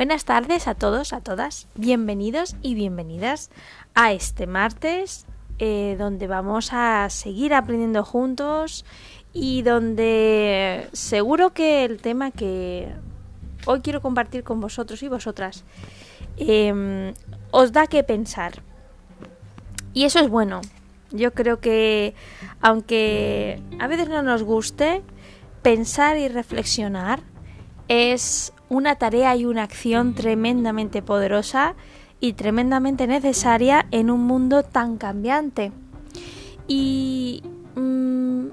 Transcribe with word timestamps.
Buenas 0.00 0.24
tardes 0.24 0.66
a 0.66 0.74
todos, 0.74 1.12
a 1.12 1.20
todas. 1.20 1.68
Bienvenidos 1.74 2.56
y 2.62 2.74
bienvenidas 2.74 3.50
a 3.94 4.14
este 4.14 4.46
martes 4.46 5.26
eh, 5.58 5.96
donde 5.98 6.26
vamos 6.26 6.70
a 6.72 7.10
seguir 7.10 7.52
aprendiendo 7.52 8.02
juntos 8.02 8.86
y 9.34 9.60
donde 9.60 10.88
seguro 10.94 11.52
que 11.52 11.84
el 11.84 12.00
tema 12.00 12.30
que 12.30 12.88
hoy 13.66 13.82
quiero 13.82 14.00
compartir 14.00 14.42
con 14.42 14.58
vosotros 14.58 15.02
y 15.02 15.08
vosotras 15.08 15.64
em, 16.38 17.12
os 17.50 17.70
da 17.70 17.86
que 17.86 18.02
pensar. 18.02 18.62
Y 19.92 20.06
eso 20.06 20.18
es 20.20 20.30
bueno. 20.30 20.62
Yo 21.10 21.34
creo 21.34 21.60
que 21.60 22.14
aunque 22.62 23.60
a 23.78 23.86
veces 23.86 24.08
no 24.08 24.22
nos 24.22 24.44
guste, 24.44 25.02
pensar 25.60 26.16
y 26.16 26.28
reflexionar 26.28 27.20
es 27.88 28.54
una 28.70 28.94
tarea 28.94 29.36
y 29.36 29.44
una 29.44 29.64
acción 29.64 30.14
tremendamente 30.14 31.02
poderosa 31.02 31.74
y 32.20 32.34
tremendamente 32.34 33.06
necesaria 33.06 33.86
en 33.90 34.10
un 34.10 34.22
mundo 34.22 34.62
tan 34.62 34.96
cambiante. 34.96 35.72
Y 36.68 37.42
mm, 37.74 38.46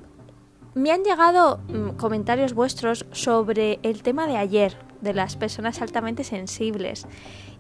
me 0.74 0.92
han 0.92 1.04
llegado 1.04 1.60
mm, 1.68 1.98
comentarios 1.98 2.54
vuestros 2.54 3.06
sobre 3.12 3.80
el 3.84 4.02
tema 4.02 4.28
de 4.28 4.38
ayer, 4.38 4.76
de 5.02 5.14
las 5.14 5.36
personas 5.36 5.82
altamente 5.82 6.24
sensibles. 6.24 7.06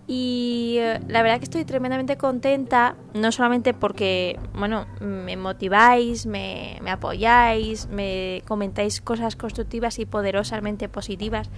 Y 0.07 0.77
eh, 0.79 1.01
la 1.09 1.21
verdad 1.21 1.39
que 1.39 1.43
estoy 1.43 1.65
tremendamente 1.65 2.15
contenta, 2.15 2.95
no 3.13 3.33
solamente 3.33 3.73
porque, 3.73 4.39
bueno, 4.53 4.87
me 5.01 5.35
motiváis, 5.35 6.25
me, 6.25 6.79
apoyáis, 6.87 7.87
me 7.89 8.41
comentáis 8.47 9.01
cosas 9.01 9.35
constructivas 9.35 9.99
y 9.99 10.05
poderosamente 10.05 10.87
positivas, 10.87 11.49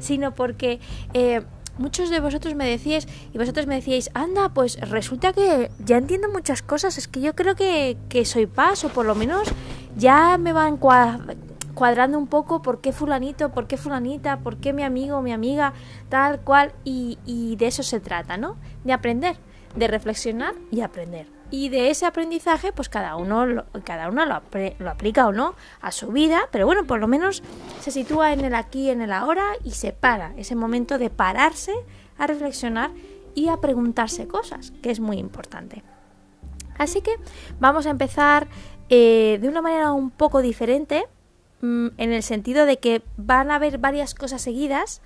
sino 0.00 0.34
porque 0.34 0.80
eh, 1.14 1.42
muchos 1.78 2.10
de 2.10 2.18
vosotros 2.18 2.56
me 2.56 2.66
decíais 2.66 3.06
y 3.32 3.38
vosotros 3.38 3.68
me 3.68 3.76
decíais, 3.76 4.10
anda, 4.14 4.48
pues 4.48 4.80
resulta 4.80 5.32
que 5.32 5.70
ya 5.78 5.96
entiendo 5.96 6.28
muchas 6.28 6.60
cosas, 6.62 6.98
es 6.98 7.06
que 7.06 7.20
yo 7.20 7.36
creo 7.36 7.54
que, 7.54 7.96
que 8.08 8.24
soy 8.24 8.46
paz, 8.46 8.84
o 8.84 8.88
por 8.88 9.06
lo 9.06 9.14
menos 9.14 9.48
ya 9.96 10.38
me 10.38 10.52
van 10.52 10.76
cuadrando 10.76 11.51
un 11.74 12.26
poco 12.26 12.62
por 12.62 12.80
qué 12.80 12.92
fulanito, 12.92 13.50
por 13.50 13.66
qué 13.66 13.76
fulanita, 13.76 14.38
por 14.38 14.58
qué 14.58 14.72
mi 14.72 14.82
amigo, 14.82 15.22
mi 15.22 15.32
amiga, 15.32 15.72
tal 16.08 16.40
cual, 16.40 16.72
y, 16.84 17.56
de 17.56 17.66
eso 17.66 17.82
se 17.82 18.00
trata, 18.00 18.36
¿no? 18.36 18.56
De 18.84 18.92
aprender, 18.92 19.36
de 19.76 19.88
reflexionar 19.88 20.54
y 20.70 20.80
aprender. 20.80 21.26
Y 21.50 21.68
de 21.68 21.90
ese 21.90 22.06
aprendizaje, 22.06 22.72
pues 22.72 22.88
cada 22.88 23.16
uno, 23.16 23.44
lo, 23.44 23.66
cada 23.84 24.08
uno 24.08 24.24
lo, 24.24 24.40
lo, 24.78 24.90
aplica 24.90 25.26
o 25.26 25.32
no 25.32 25.54
a 25.82 25.92
su 25.92 26.08
vida, 26.08 26.48
pero 26.50 26.64
bueno, 26.64 26.84
por 26.86 26.98
lo 26.98 27.08
menos 27.08 27.42
se 27.80 27.90
sitúa 27.90 28.32
en 28.32 28.40
el 28.40 28.54
aquí, 28.54 28.88
en 28.88 29.02
el 29.02 29.12
ahora 29.12 29.44
y 29.62 29.72
se 29.72 29.92
para, 29.92 30.32
ese 30.36 30.54
momento 30.54 30.98
de 30.98 31.10
pararse 31.10 31.74
a 32.16 32.26
reflexionar 32.26 32.90
y 33.34 33.48
a 33.48 33.58
preguntarse 33.58 34.26
cosas, 34.26 34.72
que 34.82 34.90
es 34.90 35.00
muy 35.00 35.18
importante. 35.18 35.82
Así 36.78 37.02
que 37.02 37.16
vamos 37.60 37.86
a 37.86 37.90
empezar 37.90 38.48
eh, 38.88 39.38
de 39.40 39.48
una 39.48 39.62
manera 39.62 39.92
un 39.92 40.10
poco 40.10 40.42
diferente, 40.42 41.06
Mm, 41.62 41.88
en 41.96 42.12
el 42.12 42.24
sentido 42.24 42.66
de 42.66 42.78
que 42.78 43.02
van 43.16 43.52
a 43.52 43.54
haber 43.54 43.78
varias 43.78 44.14
cosas 44.14 44.42
seguidas 44.42 45.00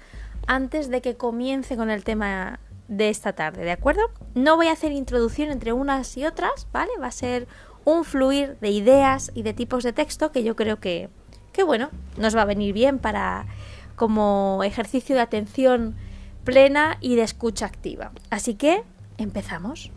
antes 0.46 0.88
de 0.88 1.02
que 1.02 1.14
comience 1.14 1.76
con 1.76 1.90
el 1.90 2.02
tema 2.02 2.60
de 2.88 3.10
esta 3.10 3.34
tarde, 3.34 3.64
¿de 3.64 3.72
acuerdo? 3.72 4.00
No 4.34 4.56
voy 4.56 4.68
a 4.68 4.72
hacer 4.72 4.92
introducción 4.92 5.50
entre 5.50 5.74
unas 5.74 6.16
y 6.16 6.24
otras, 6.24 6.66
¿vale? 6.72 6.92
Va 7.00 7.08
a 7.08 7.12
ser 7.12 7.46
un 7.84 8.04
fluir 8.04 8.56
de 8.60 8.70
ideas 8.70 9.30
y 9.34 9.42
de 9.42 9.52
tipos 9.52 9.84
de 9.84 9.92
texto 9.92 10.32
que 10.32 10.44
yo 10.44 10.56
creo 10.56 10.80
que, 10.80 11.10
que 11.52 11.62
bueno, 11.62 11.90
nos 12.16 12.34
va 12.34 12.42
a 12.42 12.46
venir 12.46 12.72
bien 12.72 13.00
para 13.00 13.46
como 13.94 14.62
ejercicio 14.64 15.14
de 15.14 15.22
atención 15.22 15.94
plena 16.44 16.96
y 17.02 17.16
de 17.16 17.22
escucha 17.22 17.66
activa. 17.66 18.12
Así 18.30 18.54
que 18.54 18.82
empezamos. 19.18 19.90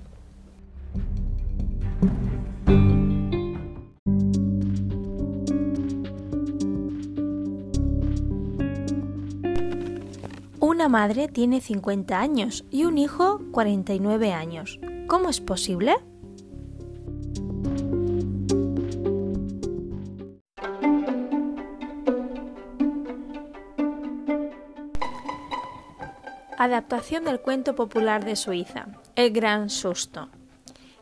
Una 10.80 10.88
madre 10.88 11.28
tiene 11.28 11.60
50 11.60 12.18
años 12.18 12.64
y 12.72 12.86
un 12.86 12.98
hijo 12.98 13.42
49 13.52 14.32
años. 14.32 14.80
¿Cómo 15.08 15.28
es 15.28 15.42
posible? 15.42 15.98
Adaptación 26.58 27.26
del 27.26 27.42
cuento 27.42 27.76
popular 27.76 28.24
de 28.24 28.38
Suiza, 28.38 28.88
El 29.18 29.34
Gran 29.34 29.70
Susto. 29.70 30.30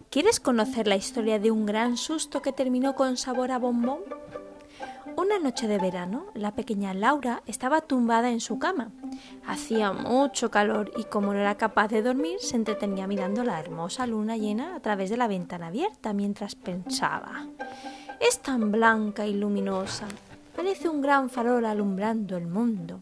¿Quieres 0.09 0.39
conocer 0.39 0.87
la 0.87 0.95
historia 0.95 1.37
de 1.37 1.51
un 1.51 1.67
gran 1.67 1.97
susto 1.97 2.41
que 2.41 2.51
terminó 2.51 2.95
con 2.95 3.15
sabor 3.15 3.51
a 3.51 3.59
bombón? 3.59 3.99
Una 5.27 5.39
noche 5.39 5.67
de 5.67 5.77
verano, 5.77 6.27
la 6.35 6.55
pequeña 6.55 6.93
Laura 6.93 7.43
estaba 7.47 7.81
tumbada 7.81 8.31
en 8.31 8.39
su 8.39 8.59
cama. 8.59 8.91
Hacía 9.45 9.91
mucho 9.91 10.49
calor 10.49 10.93
y 10.95 11.03
como 11.03 11.33
no 11.33 11.39
era 11.39 11.55
capaz 11.55 11.89
de 11.89 12.01
dormir, 12.01 12.37
se 12.39 12.55
entretenía 12.55 13.07
mirando 13.07 13.43
la 13.43 13.59
hermosa 13.59 14.07
luna 14.07 14.37
llena 14.37 14.73
a 14.73 14.79
través 14.79 15.09
de 15.09 15.17
la 15.17 15.27
ventana 15.27 15.67
abierta 15.67 16.13
mientras 16.13 16.55
pensaba. 16.55 17.45
Es 18.21 18.39
tan 18.39 18.71
blanca 18.71 19.27
y 19.27 19.33
luminosa. 19.33 20.07
Parece 20.55 20.87
un 20.87 21.01
gran 21.01 21.29
farol 21.29 21.65
alumbrando 21.65 22.37
el 22.37 22.47
mundo. 22.47 23.01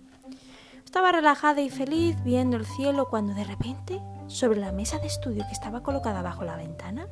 Estaba 0.83 1.11
relajada 1.11 1.61
y 1.61 1.69
feliz 1.69 2.17
viendo 2.23 2.57
el 2.57 2.65
cielo 2.65 3.07
cuando 3.07 3.35
de 3.35 3.43
repente, 3.43 4.01
sobre 4.25 4.59
la 4.59 4.71
mesa 4.71 4.97
de 4.97 5.05
estudio 5.05 5.45
que 5.45 5.53
estaba 5.53 5.83
colocada 5.83 6.23
bajo 6.23 6.43
la 6.43 6.57
ventana, 6.57 7.07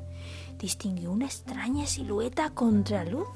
distinguió 0.58 1.12
una 1.12 1.26
extraña 1.26 1.86
silueta 1.86 2.50
contra 2.50 3.06
luz 3.06 3.28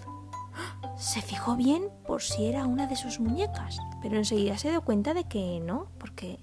se 0.98 1.22
fijó 1.22 1.56
bien 1.56 1.90
por 2.06 2.22
si 2.22 2.46
era 2.46 2.66
una 2.66 2.88
de 2.88 2.96
sus 2.96 3.20
muñecas, 3.20 3.80
pero 4.02 4.18
enseguida 4.18 4.58
se 4.58 4.70
dio 4.70 4.82
cuenta 4.82 5.14
de 5.14 5.26
que 5.26 5.60
no, 5.60 5.88
porque 6.00 6.40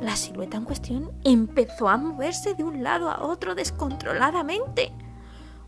la 0.00 0.16
silueta 0.16 0.56
en 0.56 0.64
cuestión 0.64 1.12
empezó 1.24 1.88
a 1.88 1.96
moverse 1.96 2.54
de 2.54 2.64
un 2.64 2.82
lado 2.82 3.10
a 3.10 3.24
otro 3.24 3.54
descontroladamente. 3.54 4.92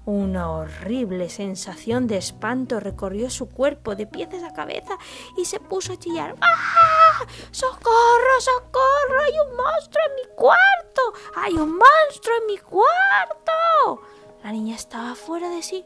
Una 0.04 0.53
horrible 0.53 1.28
sensación 1.28 2.06
de 2.06 2.16
espanto 2.16 2.78
recorrió 2.78 3.28
su 3.28 3.49
cuerpo 3.49 3.97
de 3.97 4.06
pies 4.06 4.28
a 4.44 4.53
cabeza 4.53 4.97
y 5.37 5.47
se 5.47 5.59
puso 5.59 5.94
a 5.94 5.98
chillar. 5.98 6.37
¡Ah! 6.41 7.27
¡Socorro, 7.50 8.41
socorro! 8.41 9.22
¡Hay 9.25 9.33
un 9.48 9.56
monstruo 9.56 10.04
en 10.06 10.15
mi 10.15 10.37
cuarto! 10.37 11.03
¡Hay 11.34 11.54
un 11.54 11.77
monstruo 11.77 12.37
en 12.41 12.47
mi 12.47 12.59
cuarto! 12.59 14.03
La 14.44 14.53
niña 14.53 14.77
estaba 14.77 15.16
fuera 15.16 15.50
de 15.50 15.62
sí 15.65 15.84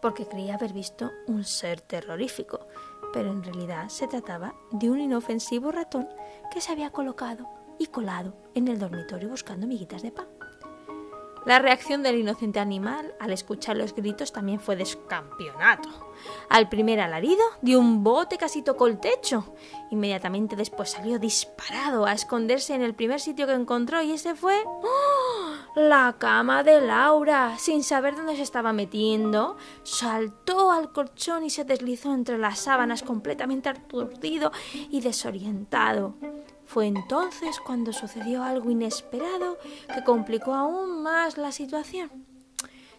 porque 0.00 0.26
creía 0.26 0.54
haber 0.54 0.72
visto 0.72 1.10
un 1.26 1.44
ser 1.44 1.80
terrorífico, 1.80 2.60
pero 3.12 3.30
en 3.30 3.42
realidad 3.42 3.88
se 3.88 4.08
trataba 4.08 4.54
de 4.70 4.90
un 4.90 5.00
inofensivo 5.00 5.72
ratón 5.72 6.08
que 6.52 6.60
se 6.60 6.72
había 6.72 6.90
colocado 6.90 7.48
y 7.78 7.86
colado 7.86 8.34
en 8.54 8.68
el 8.68 8.78
dormitorio 8.78 9.28
buscando 9.28 9.66
miguitas 9.66 10.02
de 10.02 10.12
pan. 10.12 10.26
La 11.46 11.58
reacción 11.58 12.02
del 12.02 12.18
inocente 12.18 12.60
animal 12.60 13.14
al 13.18 13.32
escuchar 13.32 13.76
los 13.76 13.94
gritos 13.94 14.30
también 14.30 14.60
fue 14.60 14.76
descampeonato. 14.76 15.88
Al 16.50 16.68
primer 16.68 17.00
alarido 17.00 17.42
dio 17.62 17.80
un 17.80 18.04
bote 18.04 18.36
casi 18.36 18.60
tocó 18.60 18.86
el 18.86 19.00
techo. 19.00 19.54
Inmediatamente 19.90 20.54
después 20.54 20.90
salió 20.90 21.18
disparado 21.18 22.04
a 22.04 22.12
esconderse 22.12 22.74
en 22.74 22.82
el 22.82 22.94
primer 22.94 23.20
sitio 23.20 23.46
que 23.46 23.54
encontró 23.54 24.02
y 24.02 24.12
ese 24.12 24.34
fue 24.34 24.62
¡Oh! 24.66 25.39
La 25.88 26.16
cama 26.18 26.62
de 26.62 26.80
Laura. 26.80 27.56
Sin 27.58 27.82
saber 27.82 28.16
dónde 28.16 28.36
se 28.36 28.42
estaba 28.42 28.72
metiendo, 28.72 29.56
saltó 29.82 30.70
al 30.70 30.92
colchón 30.92 31.44
y 31.44 31.50
se 31.50 31.64
deslizó 31.64 32.12
entre 32.12 32.38
las 32.38 32.58
sábanas 32.58 33.02
completamente 33.02 33.68
aturdido 33.68 34.52
y 34.72 35.00
desorientado. 35.00 36.14
Fue 36.66 36.86
entonces 36.86 37.58
cuando 37.58 37.92
sucedió 37.92 38.44
algo 38.44 38.70
inesperado 38.70 39.58
que 39.92 40.04
complicó 40.04 40.54
aún 40.54 41.02
más 41.02 41.38
la 41.38 41.52
situación. 41.52 42.10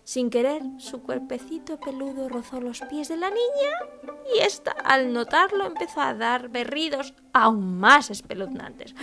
Sin 0.04 0.30
querer, 0.30 0.64
su 0.78 1.04
cuerpecito 1.04 1.80
peludo 1.80 2.28
rozó 2.28 2.60
los 2.60 2.82
pies 2.82 3.08
de 3.08 3.18
la 3.18 3.30
niña 3.30 4.12
y 4.36 4.40
ésta, 4.40 4.72
al 4.84 5.14
notarlo, 5.14 5.66
empezó 5.66 6.02
a 6.02 6.14
dar 6.16 6.50
berridos 6.50 7.14
aún 7.34 7.80
más 7.80 8.10
espeluznantes. 8.10 8.96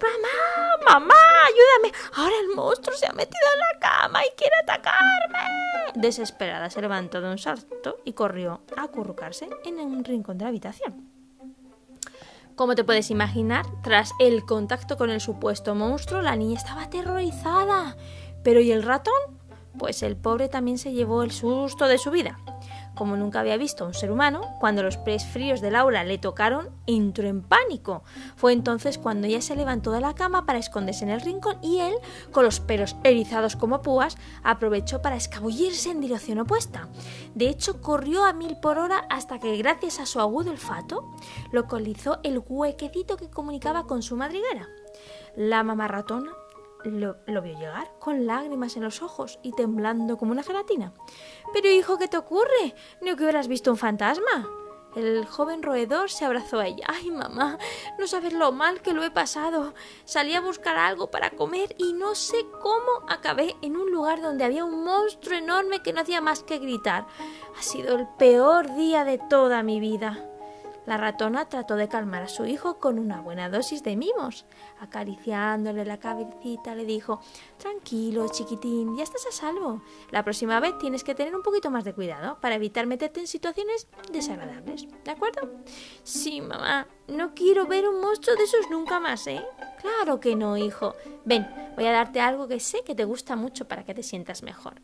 ¡Mamá! 0.00 0.84
¡Mamá! 0.86 1.14
¡Ayúdame! 1.46 1.96
Ahora 2.14 2.34
el 2.40 2.54
monstruo 2.54 2.96
se 2.96 3.06
ha 3.06 3.12
metido 3.12 3.46
en 3.54 3.58
la 3.58 3.78
cama 3.80 4.24
y 4.24 4.30
quiere 4.36 4.54
atacarme. 4.62 5.38
Desesperada 5.94 6.70
se 6.70 6.80
levantó 6.80 7.20
de 7.20 7.30
un 7.30 7.38
salto 7.38 7.98
y 8.04 8.12
corrió 8.12 8.62
a 8.76 8.82
acurrucarse 8.82 9.48
en 9.64 9.80
un 9.80 10.04
rincón 10.04 10.38
de 10.38 10.44
la 10.44 10.50
habitación. 10.50 11.10
Como 12.54 12.74
te 12.74 12.82
puedes 12.82 13.10
imaginar, 13.10 13.66
tras 13.82 14.12
el 14.18 14.44
contacto 14.44 14.96
con 14.96 15.10
el 15.10 15.20
supuesto 15.20 15.76
monstruo, 15.76 16.22
la 16.22 16.34
niña 16.34 16.58
estaba 16.58 16.82
aterrorizada. 16.82 17.96
Pero 18.42 18.60
¿y 18.60 18.72
el 18.72 18.82
ratón? 18.82 19.38
Pues 19.78 20.02
el 20.02 20.16
pobre 20.16 20.48
también 20.48 20.76
se 20.76 20.92
llevó 20.92 21.22
el 21.22 21.30
susto 21.30 21.86
de 21.86 21.98
su 21.98 22.10
vida. 22.10 22.40
Como 22.98 23.16
nunca 23.16 23.38
había 23.38 23.56
visto 23.56 23.84
a 23.84 23.86
un 23.86 23.94
ser 23.94 24.10
humano, 24.10 24.40
cuando 24.58 24.82
los 24.82 24.96
pies 24.96 25.24
fríos 25.24 25.60
de 25.60 25.70
Laura 25.70 26.02
le 26.02 26.18
tocaron, 26.18 26.70
entró 26.88 27.28
en 27.28 27.42
pánico. 27.42 28.02
Fue 28.34 28.52
entonces 28.52 28.98
cuando 28.98 29.28
ella 29.28 29.40
se 29.40 29.54
levantó 29.54 29.92
de 29.92 30.00
la 30.00 30.14
cama 30.14 30.44
para 30.46 30.58
esconderse 30.58 31.04
en 31.04 31.10
el 31.10 31.20
rincón 31.20 31.58
y 31.62 31.78
él, 31.78 31.94
con 32.32 32.44
los 32.44 32.58
pelos 32.58 32.96
erizados 33.04 33.54
como 33.54 33.82
púas, 33.82 34.18
aprovechó 34.42 35.00
para 35.00 35.14
escabullirse 35.14 35.90
en 35.90 36.00
dirección 36.00 36.40
opuesta. 36.40 36.88
De 37.36 37.48
hecho, 37.48 37.80
corrió 37.80 38.24
a 38.24 38.32
mil 38.32 38.56
por 38.56 38.78
hora 38.78 39.06
hasta 39.08 39.38
que, 39.38 39.56
gracias 39.56 40.00
a 40.00 40.06
su 40.06 40.18
agudo 40.18 40.50
olfato, 40.50 41.08
localizó 41.52 42.18
el 42.24 42.42
huequecito 42.44 43.16
que 43.16 43.30
comunicaba 43.30 43.86
con 43.86 44.02
su 44.02 44.16
madriguera. 44.16 44.66
La 45.36 45.62
mamá 45.62 45.86
ratona 45.86 46.32
lo, 46.90 47.16
vio 47.26 47.58
llegar 47.58 47.90
con 47.98 48.26
lágrimas 48.26 48.76
en 48.76 48.84
los 48.84 49.02
ojos 49.02 49.38
y 49.42 49.52
temblando 49.52 50.16
como 50.16 50.32
una 50.32 50.42
gelatina. 50.42 50.92
Pero 51.52 51.68
hijo, 51.68 51.98
¿qué 51.98 52.08
te 52.08 52.16
ocurre? 52.16 52.74
¿No 53.00 53.16
que 53.16 53.22
hubieras 53.22 53.48
visto 53.48 53.70
un 53.70 53.76
fantasma? 53.76 54.48
El 54.96 55.26
joven 55.26 55.62
roedor 55.62 56.10
se 56.10 56.24
abrazó 56.24 56.58
a 56.58 56.66
ella. 56.66 56.86
Ay, 56.88 57.10
mamá, 57.10 57.58
no 57.98 58.06
sabes 58.06 58.32
lo 58.32 58.52
mal 58.52 58.80
que 58.80 58.94
lo 58.94 59.04
he 59.04 59.10
pasado. 59.10 59.74
Salí 60.04 60.34
a 60.34 60.40
buscar 60.40 60.76
algo 60.76 61.10
para 61.10 61.30
comer 61.30 61.74
y 61.78 61.92
no 61.92 62.14
sé 62.14 62.46
cómo 62.62 63.08
acabé 63.08 63.54
en 63.62 63.76
un 63.76 63.92
lugar 63.92 64.22
donde 64.22 64.44
había 64.44 64.64
un 64.64 64.84
monstruo 64.84 65.36
enorme 65.36 65.82
que 65.82 65.92
no 65.92 66.00
hacía 66.00 66.20
más 66.20 66.42
que 66.42 66.58
gritar. 66.58 67.06
Ha 67.58 67.62
sido 67.62 67.96
el 67.96 68.08
peor 68.18 68.74
día 68.74 69.04
de 69.04 69.18
toda 69.18 69.62
mi 69.62 69.78
vida. 69.78 70.24
La 70.88 70.96
ratona 70.96 71.50
trató 71.50 71.76
de 71.76 71.86
calmar 71.86 72.22
a 72.22 72.28
su 72.28 72.46
hijo 72.46 72.78
con 72.78 72.98
una 72.98 73.20
buena 73.20 73.50
dosis 73.50 73.82
de 73.82 73.94
mimos. 73.94 74.46
Acariciándole 74.80 75.84
la 75.84 75.98
cabecita 75.98 76.74
le 76.74 76.84
dijo 76.84 77.20
Tranquilo, 77.56 78.28
chiquitín, 78.30 78.96
ya 78.96 79.02
estás 79.02 79.26
a 79.26 79.32
salvo. 79.32 79.82
La 80.10 80.22
próxima 80.22 80.60
vez 80.60 80.78
tienes 80.78 81.04
que 81.04 81.14
tener 81.14 81.34
un 81.34 81.42
poquito 81.42 81.70
más 81.70 81.84
de 81.84 81.94
cuidado 81.94 82.38
para 82.40 82.54
evitar 82.54 82.86
meterte 82.86 83.20
en 83.20 83.26
situaciones 83.26 83.88
desagradables. 84.12 84.86
¿De 85.04 85.10
acuerdo? 85.10 85.50
Sí, 86.02 86.40
mamá. 86.40 86.86
No 87.08 87.34
quiero 87.34 87.66
ver 87.66 87.88
un 87.88 88.00
monstruo 88.00 88.36
de 88.36 88.44
esos 88.44 88.70
nunca 88.70 89.00
más, 89.00 89.26
¿eh? 89.26 89.42
Claro 89.80 90.20
que 90.20 90.36
no, 90.36 90.56
hijo. 90.56 90.94
Ven, 91.24 91.48
voy 91.74 91.86
a 91.86 91.92
darte 91.92 92.20
algo 92.20 92.48
que 92.48 92.60
sé 92.60 92.82
que 92.84 92.94
te 92.94 93.04
gusta 93.04 93.36
mucho 93.36 93.66
para 93.66 93.84
que 93.84 93.94
te 93.94 94.02
sientas 94.02 94.42
mejor. 94.42 94.82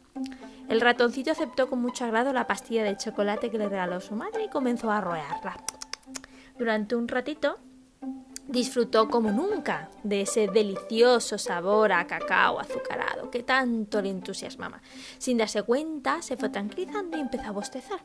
El 0.69 0.81
ratoncito 0.81 1.31
aceptó 1.31 1.69
con 1.69 1.81
mucho 1.81 2.05
agrado 2.05 2.33
la 2.33 2.47
pastilla 2.47 2.83
de 2.85 2.97
chocolate 2.97 3.51
que 3.51 3.59
le 3.59 3.69
regaló 3.69 4.01
su 4.01 4.15
madre 4.15 4.45
y 4.45 4.49
comenzó 4.49 4.91
a 4.91 5.01
roerla. 5.01 5.57
Durante 6.59 6.97
un 6.97 7.09
ratito 7.09 7.59
disfrutó 8.47 9.09
como 9.09 9.31
nunca 9.31 9.89
de 10.03 10.23
ese 10.23 10.49
delicioso 10.49 11.39
sabor 11.39 11.93
a 11.93 12.07
cacao 12.07 12.61
azucarado 12.61 13.31
que 13.31 13.43
tanto 13.43 14.03
le 14.03 14.11
entusiasmaba. 14.11 14.81
Sin 15.19 15.39
darse 15.39 15.63
cuenta, 15.63 16.23
se 16.23 16.37
fue 16.37 16.51
tranquilizando 16.51 17.17
y 17.17 17.21
empezó 17.21 17.49
a 17.49 17.53
bostezar. 17.53 18.01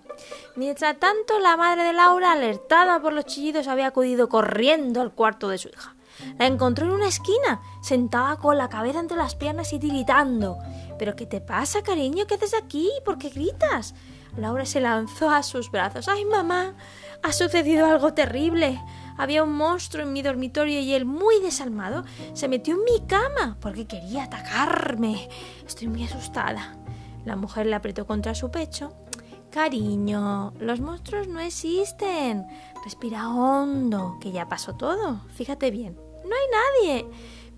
Mientras 0.56 0.98
tanto, 1.00 1.40
la 1.40 1.58
madre 1.58 1.84
de 1.84 1.94
Laura, 1.94 2.32
alertada 2.32 3.02
por 3.02 3.14
los 3.14 3.26
chillidos, 3.26 3.68
había 3.68 3.88
acudido 3.88 4.30
corriendo 4.30 5.02
al 5.02 5.14
cuarto 5.14 5.50
de 5.50 5.58
su 5.58 5.70
hija. 5.70 5.96
La 6.38 6.48
encontró 6.48 6.86
en 6.86 6.92
una 6.92 7.08
esquina, 7.08 7.62
sentada 7.82 8.38
con 8.38 8.58
la 8.58 8.70
cabeza 8.70 9.00
entre 9.00 9.18
las 9.18 9.36
piernas 9.36 9.72
y 9.74 9.80
tiritando. 9.80 10.58
¿Pero 10.98 11.16
qué 11.16 11.26
te 11.26 11.40
pasa, 11.40 11.82
cariño? 11.82 12.26
¿Qué 12.28 12.36
haces 12.36 12.54
aquí? 12.54 12.90
¿Por 13.06 13.18
qué 13.18 13.30
gritas? 13.30 13.96
Laura 14.38 14.66
se 14.66 14.82
lanzó 14.82 15.30
a 15.30 15.44
sus 15.44 15.72
brazos. 15.72 16.08
¡Ay, 16.08 16.26
mamá! 16.26 16.76
Ha 17.24 17.32
sucedido 17.32 17.86
algo 17.86 18.14
terrible. 18.14 18.82
Había 19.20 19.44
un 19.44 19.54
monstruo 19.54 20.04
en 20.04 20.14
mi 20.14 20.22
dormitorio 20.22 20.80
y 20.80 20.94
él, 20.94 21.04
muy 21.04 21.42
desalmado, 21.42 22.06
se 22.32 22.48
metió 22.48 22.76
en 22.76 22.86
mi 22.86 23.06
cama 23.06 23.58
porque 23.60 23.86
quería 23.86 24.24
atacarme. 24.24 25.28
Estoy 25.68 25.90
muy 25.90 26.06
asustada. 26.06 26.78
La 27.26 27.36
mujer 27.36 27.66
le 27.66 27.76
apretó 27.76 28.08
contra 28.08 28.34
su 28.34 28.50
pecho. 28.50 28.94
Cariño, 29.52 30.54
los 30.60 30.80
monstruos 30.80 31.28
no 31.28 31.42
existen. 31.42 32.46
Respira 32.86 33.28
hondo, 33.28 34.18
que 34.22 34.32
ya 34.32 34.48
pasó 34.48 34.78
todo. 34.78 35.20
Fíjate 35.36 35.70
bien. 35.70 36.00
No 36.24 36.34
hay 36.34 36.88
nadie. 36.88 37.10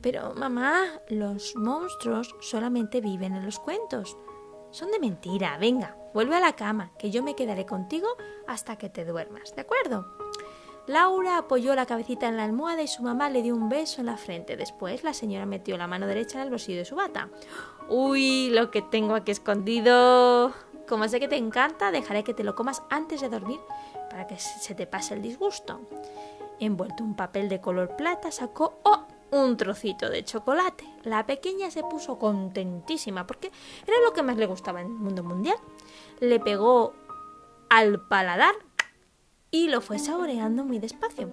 Pero, 0.02 0.34
mamá, 0.34 0.82
los 1.10 1.56
monstruos 1.56 2.36
solamente 2.42 3.02
viven 3.02 3.36
en 3.36 3.46
los 3.46 3.60
cuentos. 3.60 4.18
Son 4.72 4.90
de 4.90 5.00
mentira. 5.00 5.60
Venga, 5.60 5.96
vuelve 6.16 6.38
a 6.38 6.40
la 6.40 6.56
cama, 6.56 6.92
que 6.98 7.12
yo 7.12 7.22
me 7.22 7.36
quedaré 7.36 7.68
contigo 7.68 8.08
hasta 8.48 8.78
que 8.78 8.90
te 8.90 9.06
duermas. 9.06 9.54
¿De 9.56 9.62
acuerdo? 9.62 10.21
Laura 10.92 11.38
apoyó 11.38 11.74
la 11.74 11.86
cabecita 11.86 12.28
en 12.28 12.36
la 12.36 12.44
almohada 12.44 12.82
y 12.82 12.88
su 12.90 13.02
mamá 13.02 13.30
le 13.30 13.42
dio 13.42 13.56
un 13.56 13.70
beso 13.70 14.02
en 14.02 14.08
la 14.08 14.18
frente. 14.18 14.58
Después 14.58 15.06
la 15.06 15.14
señora 15.14 15.46
metió 15.46 15.78
la 15.78 15.88
mano 15.88 16.06
derecha 16.06 16.38
en 16.38 16.44
el 16.44 16.50
bolsillo 16.50 16.80
de 16.80 16.84
su 16.84 16.96
bata. 16.96 17.30
Uy, 17.88 18.50
lo 18.50 18.72
que 18.72 18.82
tengo 18.82 19.16
aquí 19.16 19.32
escondido. 19.32 20.52
Como 20.90 21.08
sé 21.08 21.22
que 21.22 21.30
te 21.30 21.38
encanta, 21.38 21.92
dejaré 21.92 22.26
que 22.26 22.34
te 22.34 22.44
lo 22.44 22.56
comas 22.56 22.84
antes 22.90 23.22
de 23.22 23.30
dormir 23.30 23.62
para 24.10 24.28
que 24.28 24.38
se 24.38 24.76
te 24.76 24.86
pase 24.86 25.14
el 25.14 25.22
disgusto. 25.22 25.80
Envuelto 26.60 27.06
un 27.06 27.16
papel 27.16 27.48
de 27.48 27.62
color 27.62 27.96
plata, 27.96 28.30
sacó 28.30 28.82
¡oh! 28.84 29.08
un 29.32 29.56
trocito 29.56 30.10
de 30.10 30.26
chocolate. 30.26 30.84
La 31.04 31.26
pequeña 31.26 31.72
se 31.72 31.84
puso 31.84 32.20
contentísima 32.20 33.26
porque 33.26 33.50
era 33.88 33.98
lo 34.04 34.12
que 34.12 34.24
más 34.24 34.36
le 34.36 34.46
gustaba 34.46 34.82
en 34.82 34.88
el 34.88 34.94
mundo 34.94 35.24
mundial. 35.24 35.56
Le 36.20 36.42
pegó 36.42 36.92
al 37.70 38.02
paladar 38.02 38.56
y 39.52 39.68
lo 39.68 39.82
fue 39.82 40.00
saboreando 40.00 40.64
muy 40.64 40.80
despacio. 40.80 41.32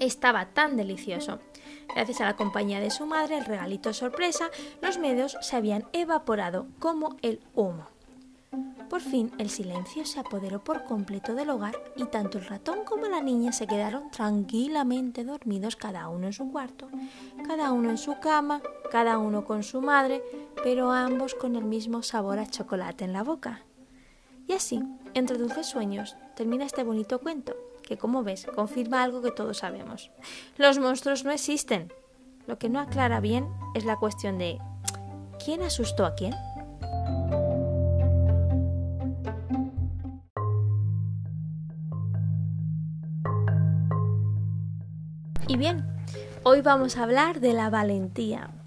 Estaba 0.00 0.46
tan 0.46 0.76
delicioso. 0.76 1.38
Gracias 1.94 2.20
a 2.20 2.24
la 2.24 2.36
compañía 2.36 2.80
de 2.80 2.90
su 2.90 3.06
madre, 3.06 3.38
el 3.38 3.44
regalito 3.44 3.92
sorpresa, 3.92 4.50
los 4.80 4.98
medios 4.98 5.36
se 5.40 5.56
habían 5.56 5.84
evaporado 5.92 6.66
como 6.78 7.16
el 7.22 7.40
humo. 7.54 7.86
Por 8.88 9.02
fin 9.02 9.30
el 9.36 9.50
silencio 9.50 10.06
se 10.06 10.20
apoderó 10.20 10.64
por 10.64 10.84
completo 10.84 11.34
del 11.34 11.50
hogar 11.50 11.76
y 11.96 12.04
tanto 12.04 12.38
el 12.38 12.46
ratón 12.46 12.84
como 12.84 13.06
la 13.06 13.20
niña 13.20 13.52
se 13.52 13.66
quedaron 13.66 14.10
tranquilamente 14.10 15.24
dormidos 15.24 15.76
cada 15.76 16.08
uno 16.08 16.28
en 16.28 16.32
su 16.32 16.50
cuarto, 16.50 16.88
cada 17.46 17.72
uno 17.72 17.90
en 17.90 17.98
su 17.98 18.18
cama, 18.18 18.62
cada 18.90 19.18
uno 19.18 19.44
con 19.44 19.62
su 19.62 19.82
madre, 19.82 20.22
pero 20.62 20.90
ambos 20.90 21.34
con 21.34 21.56
el 21.56 21.64
mismo 21.64 22.02
sabor 22.02 22.38
a 22.38 22.46
chocolate 22.46 23.04
en 23.04 23.12
la 23.12 23.22
boca. 23.22 23.62
Y 24.48 24.54
así, 24.54 24.82
entre 25.12 25.36
dulces 25.36 25.66
sueños, 25.66 26.16
termina 26.34 26.64
este 26.64 26.82
bonito 26.82 27.20
cuento, 27.20 27.54
que 27.82 27.98
como 27.98 28.24
ves, 28.24 28.46
confirma 28.46 29.02
algo 29.02 29.20
que 29.20 29.30
todos 29.30 29.58
sabemos. 29.58 30.10
Los 30.56 30.78
monstruos 30.78 31.22
no 31.22 31.30
existen. 31.30 31.92
Lo 32.46 32.58
que 32.58 32.70
no 32.70 32.80
aclara 32.80 33.20
bien 33.20 33.46
es 33.74 33.84
la 33.84 33.96
cuestión 33.96 34.38
de 34.38 34.58
¿quién 35.44 35.62
asustó 35.62 36.06
a 36.06 36.14
quién? 36.14 36.34
Y 45.46 45.58
bien, 45.58 45.86
hoy 46.42 46.62
vamos 46.62 46.96
a 46.96 47.02
hablar 47.02 47.40
de 47.40 47.52
la 47.52 47.68
valentía. 47.68 48.57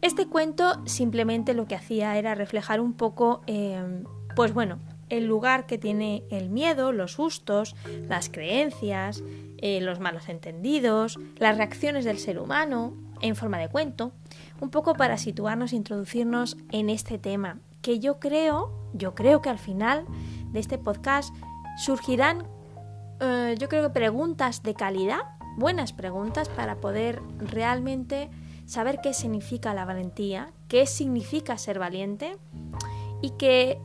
Este 0.00 0.26
cuento 0.26 0.80
simplemente 0.86 1.54
lo 1.54 1.66
que 1.66 1.74
hacía 1.74 2.16
era 2.16 2.34
reflejar 2.34 2.80
un 2.80 2.92
poco, 2.92 3.42
eh, 3.46 4.02
pues 4.36 4.54
bueno, 4.54 4.78
el 5.08 5.26
lugar 5.26 5.66
que 5.66 5.78
tiene 5.78 6.24
el 6.30 6.50
miedo, 6.50 6.92
los 6.92 7.12
sustos, 7.12 7.74
las 8.08 8.28
creencias, 8.28 9.22
eh, 9.58 9.80
los 9.80 10.00
malos 10.00 10.28
entendidos, 10.28 11.18
las 11.38 11.56
reacciones 11.56 12.04
del 12.04 12.18
ser 12.18 12.38
humano 12.38 12.94
en 13.20 13.34
forma 13.34 13.58
de 13.58 13.68
cuento, 13.68 14.12
un 14.60 14.70
poco 14.70 14.94
para 14.94 15.18
situarnos 15.18 15.72
e 15.72 15.76
introducirnos 15.76 16.56
en 16.70 16.90
este 16.90 17.18
tema, 17.18 17.58
que 17.82 17.98
yo 17.98 18.20
creo, 18.20 18.72
yo 18.92 19.14
creo 19.14 19.42
que 19.42 19.48
al 19.48 19.58
final 19.58 20.04
de 20.52 20.60
este 20.60 20.78
podcast 20.78 21.34
surgirán 21.78 22.46
eh, 23.20 23.56
yo 23.58 23.68
creo 23.68 23.82
que 23.82 23.90
preguntas 23.90 24.62
de 24.62 24.74
calidad, 24.74 25.20
buenas 25.56 25.92
preguntas 25.92 26.48
para 26.48 26.76
poder 26.76 27.20
realmente 27.38 28.30
saber 28.68 29.00
qué 29.02 29.14
significa 29.14 29.72
la 29.72 29.86
valentía, 29.86 30.52
qué 30.68 30.86
significa 30.86 31.56
ser 31.56 31.78
valiente 31.78 32.36
y 33.22 33.30
que 33.30 33.80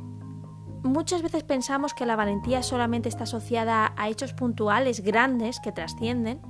muchas 0.83 1.21
veces 1.21 1.43
pensamos 1.43 1.93
que 1.93 2.05
la 2.05 2.17
valentía 2.17 2.61
solamente 2.61 3.07
está 3.07 3.23
asociada 3.23 3.93
a 3.95 4.09
hechos 4.09 4.33
puntuales 4.33 4.99
grandes 4.99 5.61
que 5.61 5.71
trascienden, 5.71 6.41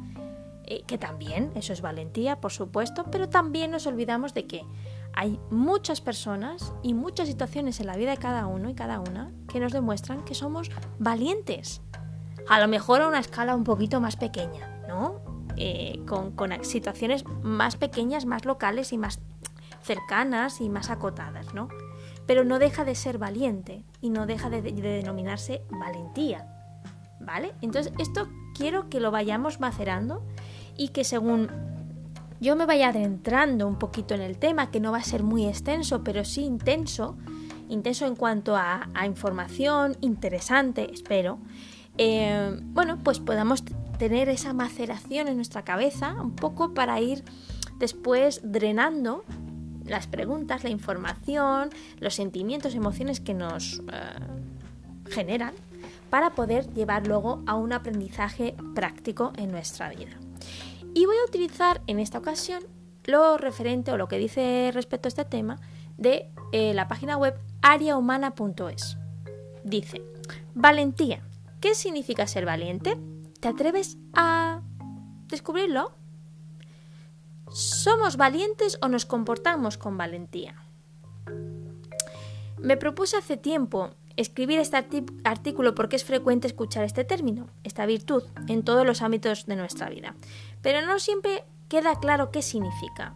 eh, 0.66 0.82
que 0.88 0.98
también 0.98 1.52
eso 1.54 1.74
es 1.74 1.82
valentía, 1.82 2.42
por 2.42 2.52
supuesto, 2.52 3.06
pero 3.12 3.30
también 3.30 3.70
nos 3.70 3.86
olvidamos 3.86 4.34
de 4.34 4.48
que 4.48 4.66
hay 5.14 5.40
muchas 5.52 6.02
personas 6.02 6.74
y 6.82 6.96
muchas 6.96 7.28
situaciones 7.28 7.80
en 7.80 7.86
la 7.86 7.96
vida 7.96 8.10
de 8.10 8.18
cada 8.18 8.48
uno 8.48 8.68
y 8.68 8.74
cada 8.74 9.00
una 9.00 9.32
que 9.48 9.60
nos 9.60 9.72
demuestran 9.72 10.26
que 10.26 10.34
somos 10.34 10.72
valientes 10.98 11.82
a 12.50 12.60
lo 12.60 12.68
mejor 12.68 13.02
a 13.02 13.08
una 13.08 13.20
escala 13.20 13.56
un 13.56 13.64
poquito 13.64 14.02
más 14.02 14.16
pequeña, 14.16 14.84
¿no? 14.88 15.33
Eh, 15.58 16.00
con, 16.08 16.34
situaciones 16.64 17.26
más 17.44 17.76
pequeñas, 17.76 18.26
más 18.26 18.46
locales 18.46 18.92
y 18.92 18.98
más 18.98 19.20
cercanas 19.82 20.62
y 20.62 20.70
más 20.70 20.90
acotadas, 20.90 21.54
¿no? 21.54 21.68
Pero 22.26 22.44
no 22.44 22.58
deja 22.58 22.86
de 22.86 22.96
ser 22.96 23.18
valiente 23.18 23.84
y 24.02 24.10
no 24.10 24.26
deja 24.26 24.50
de, 24.50 24.62
denominarse 24.62 25.62
valentía, 25.70 26.48
¿vale? 27.20 27.54
Entonces 27.62 27.94
esto 28.00 28.30
quiero 28.56 28.90
que 28.90 29.00
lo 29.00 29.12
vayamos 29.12 29.60
macerando 29.60 30.24
y 30.76 30.90
que 30.90 31.04
según 31.04 31.50
yo 32.40 32.56
me 32.56 32.66
vaya 32.66 32.90
adentrando 32.90 33.68
un 33.68 33.78
poquito 33.78 34.16
en 34.16 34.22
el 34.22 34.38
tema, 34.38 34.72
que 34.72 34.80
no 34.80 34.92
va 34.92 34.98
a 34.98 35.04
ser 35.04 35.24
muy 35.24 35.46
extenso, 35.46 36.04
pero 36.04 36.26
sí 36.26 36.44
intenso, 36.44 37.16
intenso 37.70 38.06
en 38.06 38.16
cuanto 38.16 38.56
a, 38.56 38.90
información, 39.06 39.98
interesante, 40.02 40.92
espero, 40.92 41.38
eh, 41.98 42.60
bueno, 42.74 42.98
pues 43.04 43.20
podamos 43.20 43.64
tener 43.98 44.30
esa 44.30 44.54
maceración 44.54 45.28
en 45.28 45.36
nuestra 45.36 45.64
cabeza 45.64 46.16
un 46.22 46.36
poco 46.36 46.74
para 46.74 47.00
ir 47.00 47.24
después 47.80 48.42
drenando 48.44 49.24
las 49.86 50.08
preguntas, 50.08 50.64
la 50.64 50.70
información, 50.70 51.70
los 52.00 52.16
sentimientos, 52.16 52.76
emociones 52.76 53.20
que 53.20 53.34
nos 53.34 53.82
eh, 53.92 55.10
generan 55.10 55.54
para 56.10 56.32
poder 56.32 56.72
llevar 56.74 57.08
luego 57.08 57.44
a 57.48 57.56
un 57.56 57.74
aprendizaje 57.74 58.56
práctico 58.76 59.34
en 59.36 59.52
nuestra 59.52 59.90
vida. 59.90 60.12
Y 60.94 61.06
voy 61.06 61.16
a 61.18 61.28
utilizar 61.28 61.82
en 61.88 62.00
esta 62.00 62.20
ocasión 62.20 62.64
lo 63.06 63.38
referente 63.38 63.92
o 63.92 63.98
lo 63.98 64.08
que 64.08 64.18
dice 64.18 64.72
respecto 64.74 65.08
a 65.08 65.10
este 65.10 65.26
tema 65.26 65.60
de 65.98 66.30
eh, 66.52 66.74
la 66.74 66.88
página 66.88 67.18
web 67.18 67.36
ariahumana.es. 67.62 68.98
Dice, 69.64 70.02
valentía. 70.54 71.22
¿Qué 71.60 71.76
significa 71.76 72.28
ser 72.28 72.46
valiente? 72.46 72.98
¿Te 73.44 73.50
atreves 73.50 73.98
a 74.14 74.62
descubrirlo? 75.28 75.92
¿Somos 77.52 78.16
valientes 78.16 78.80
o 78.82 78.88
nos 78.88 79.06
comportamos 79.06 79.78
con 79.78 79.98
valentía? 79.98 80.64
Me 82.58 82.78
propuse 82.78 83.18
hace 83.18 83.36
tiempo 83.36 83.90
escribir 84.16 84.60
este 84.60 84.78
artículo 85.26 85.76
porque 85.76 85.98
es 85.98 86.06
frecuente 86.06 86.48
escuchar 86.48 86.86
este 86.86 87.04
término, 87.04 87.50
esta 87.66 87.86
virtud, 87.86 88.24
en 88.48 88.64
todos 88.64 88.86
los 88.86 89.02
ámbitos 89.02 89.46
de 89.46 89.58
nuestra 89.58 89.90
vida, 89.90 90.16
pero 90.62 90.80
no 90.80 90.98
siempre 91.00 91.44
queda 91.68 92.00
claro 92.00 92.32
qué 92.32 92.42
significa. 92.42 93.14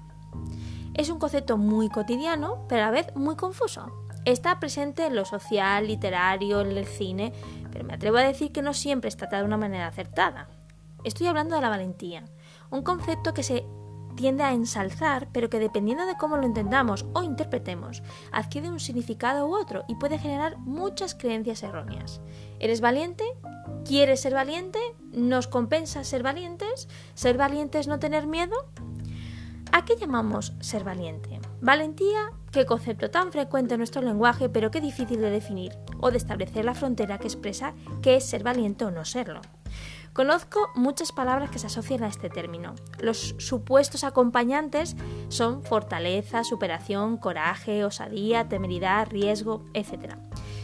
Es 0.93 1.09
un 1.09 1.19
concepto 1.19 1.57
muy 1.57 1.87
cotidiano, 1.87 2.65
pero 2.67 2.81
a 2.81 2.87
la 2.87 2.91
vez 2.91 3.15
muy 3.15 3.37
confuso. 3.37 3.93
Está 4.25 4.59
presente 4.59 5.05
en 5.05 5.15
lo 5.15 5.23
social, 5.23 5.87
literario, 5.87 6.59
en 6.59 6.75
el 6.75 6.85
cine, 6.85 7.31
me 7.83 7.93
atrevo 7.93 8.17
a 8.17 8.23
decir 8.23 8.51
que 8.51 8.61
no 8.61 8.73
siempre 8.73 9.07
está 9.07 9.25
tratado 9.25 9.43
de 9.43 9.47
una 9.47 9.57
manera 9.57 9.87
acertada. 9.87 10.49
Estoy 11.03 11.27
hablando 11.27 11.55
de 11.55 11.61
la 11.61 11.69
valentía, 11.69 12.25
un 12.69 12.81
concepto 12.81 13.33
que 13.33 13.43
se 13.43 13.65
tiende 14.17 14.43
a 14.43 14.51
ensalzar, 14.51 15.29
pero 15.31 15.49
que 15.49 15.59
dependiendo 15.59 16.05
de 16.05 16.17
cómo 16.17 16.35
lo 16.35 16.43
entendamos 16.43 17.05
o 17.13 17.23
interpretemos, 17.23 18.03
adquiere 18.31 18.69
un 18.69 18.79
significado 18.79 19.47
u 19.47 19.55
otro 19.55 19.85
y 19.87 19.95
puede 19.95 20.19
generar 20.19 20.57
muchas 20.57 21.15
creencias 21.15 21.63
erróneas. 21.63 22.19
¿Eres 22.59 22.81
valiente? 22.81 23.23
¿Quieres 23.85 24.21
ser 24.21 24.33
valiente? 24.33 24.79
¿Nos 25.11 25.47
compensa 25.47 26.03
ser 26.03 26.23
valientes? 26.23 26.89
¿Ser 27.13 27.37
valiente 27.37 27.79
es 27.79 27.87
no 27.87 27.99
tener 27.99 28.27
miedo? 28.27 28.55
¿A 29.71 29.85
qué 29.85 29.95
llamamos 29.95 30.53
ser 30.59 30.83
valiente? 30.83 31.39
Valentía, 31.61 32.31
qué 32.57 32.65
concepto 32.65 33.11
tan 33.11 33.31
frecuente 33.31 33.75
en 33.75 33.81
nuestro 33.81 34.01
lenguaje, 34.01 34.49
pero 34.49 34.71
qué 34.71 34.81
difícil 34.81 35.21
de 35.21 35.29
definir 35.29 35.73
o 35.99 36.09
de 36.09 36.17
establecer 36.17 36.65
la 36.65 36.73
frontera 36.73 37.19
que 37.19 37.27
expresa 37.27 37.75
qué 38.01 38.15
es 38.15 38.25
ser 38.25 38.41
valiente 38.41 38.83
o 38.83 38.89
no 38.89 39.05
serlo. 39.05 39.41
Conozco 40.11 40.71
muchas 40.73 41.11
palabras 41.11 41.51
que 41.51 41.59
se 41.59 41.67
asocian 41.67 42.03
a 42.03 42.07
este 42.07 42.31
término. 42.31 42.73
Los 42.99 43.35
supuestos 43.37 44.03
acompañantes 44.03 44.95
son 45.29 45.61
fortaleza, 45.61 46.43
superación, 46.43 47.17
coraje, 47.17 47.85
osadía, 47.85 48.49
temeridad, 48.49 49.07
riesgo, 49.07 49.63
etc. 49.75 50.15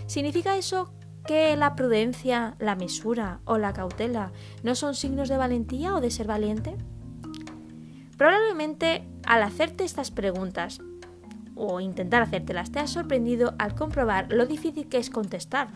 ¿Significa 0.07 0.57
eso 0.57 0.91
que 1.27 1.55
la 1.55 1.75
prudencia, 1.75 2.55
la 2.57 2.73
mesura 2.73 3.41
o 3.45 3.59
la 3.59 3.73
cautela 3.73 4.31
no 4.63 4.73
son 4.73 4.95
signos 4.95 5.29
de 5.29 5.37
valentía 5.37 5.93
o 5.93 6.01
de 6.01 6.09
ser 6.09 6.25
valiente? 6.25 6.75
Probablemente 8.17 9.07
al 9.27 9.43
hacerte 9.43 9.83
estas 9.83 10.09
preguntas 10.09 10.79
o 11.55 11.79
intentar 11.79 12.21
hacértelas 12.21 12.71
te 12.71 12.79
has 12.79 12.91
sorprendido 12.91 13.55
al 13.59 13.75
comprobar 13.75 14.31
lo 14.31 14.45
difícil 14.45 14.87
que 14.87 14.97
es 14.97 15.09
contestar 15.09 15.69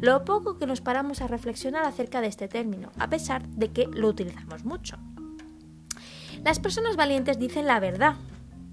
lo 0.00 0.24
poco 0.24 0.58
que 0.58 0.66
nos 0.66 0.80
paramos 0.80 1.22
a 1.22 1.28
reflexionar 1.28 1.84
acerca 1.84 2.20
de 2.20 2.26
este 2.26 2.48
término, 2.48 2.90
a 2.98 3.08
pesar 3.08 3.48
de 3.48 3.68
que 3.68 3.86
lo 3.86 4.08
utilizamos 4.08 4.64
mucho. 4.64 4.98
Las 6.44 6.60
personas 6.60 6.96
valientes 6.96 7.38
dicen 7.38 7.66
la 7.66 7.80
verdad. 7.80 8.16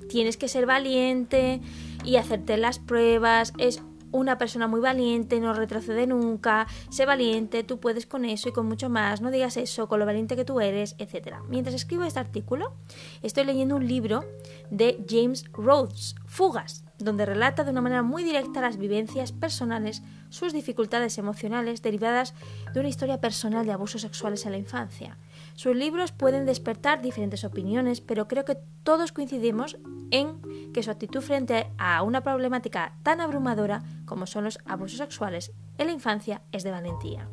Tienes 0.09 0.35
que 0.35 0.49
ser 0.49 0.65
valiente 0.65 1.61
y 2.03 2.17
hacerte 2.17 2.57
las 2.57 2.79
pruebas, 2.79 3.53
es 3.57 3.81
una 4.11 4.37
persona 4.37 4.67
muy 4.67 4.79
valiente, 4.79 5.39
no 5.39 5.53
retrocede 5.53 6.07
nunca, 6.07 6.67
sé 6.89 7.05
valiente, 7.05 7.63
tú 7.63 7.79
puedes 7.79 8.05
con 8.05 8.25
eso 8.25 8.49
y 8.49 8.51
con 8.51 8.65
mucho 8.65 8.89
más, 8.89 9.21
no 9.21 9.31
digas 9.31 9.57
eso, 9.57 9.87
con 9.87 9.99
lo 9.99 10.05
valiente 10.05 10.35
que 10.35 10.45
tú 10.45 10.59
eres, 10.59 10.95
etc. 10.97 11.37
Mientras 11.49 11.75
escribo 11.75 12.03
este 12.03 12.19
artículo, 12.19 12.73
estoy 13.21 13.45
leyendo 13.45 13.75
un 13.75 13.87
libro 13.87 14.23
de 14.69 15.03
James 15.09 15.45
Rhodes, 15.53 16.15
Fugas, 16.25 16.83
donde 16.97 17.25
relata 17.25 17.63
de 17.63 17.71
una 17.71 17.81
manera 17.81 18.03
muy 18.03 18.23
directa 18.23 18.61
las 18.61 18.77
vivencias 18.77 19.31
personales, 19.31 20.01
sus 20.29 20.53
dificultades 20.53 21.17
emocionales 21.17 21.81
derivadas 21.81 22.33
de 22.73 22.79
una 22.79 22.89
historia 22.89 23.19
personal 23.19 23.65
de 23.65 23.71
abusos 23.71 24.01
sexuales 24.01 24.45
en 24.45 24.51
la 24.51 24.57
infancia. 24.57 25.17
Sus 25.55 25.75
libros 25.75 26.11
pueden 26.11 26.45
despertar 26.45 27.01
diferentes 27.01 27.43
opiniones, 27.43 28.01
pero 28.01 28.27
creo 28.27 28.45
que 28.45 28.57
todos 28.83 29.11
coincidimos 29.11 29.77
en 30.11 30.41
que 30.73 30.83
su 30.83 30.91
actitud 30.91 31.21
frente 31.21 31.71
a 31.77 32.01
una 32.03 32.21
problemática 32.21 32.93
tan 33.03 33.21
abrumadora 33.21 33.83
como 34.05 34.25
son 34.25 34.43
los 34.43 34.59
abusos 34.65 34.97
sexuales 34.97 35.51
en 35.77 35.87
la 35.87 35.93
infancia 35.93 36.41
es 36.51 36.63
de 36.63 36.71
valentía. 36.71 37.29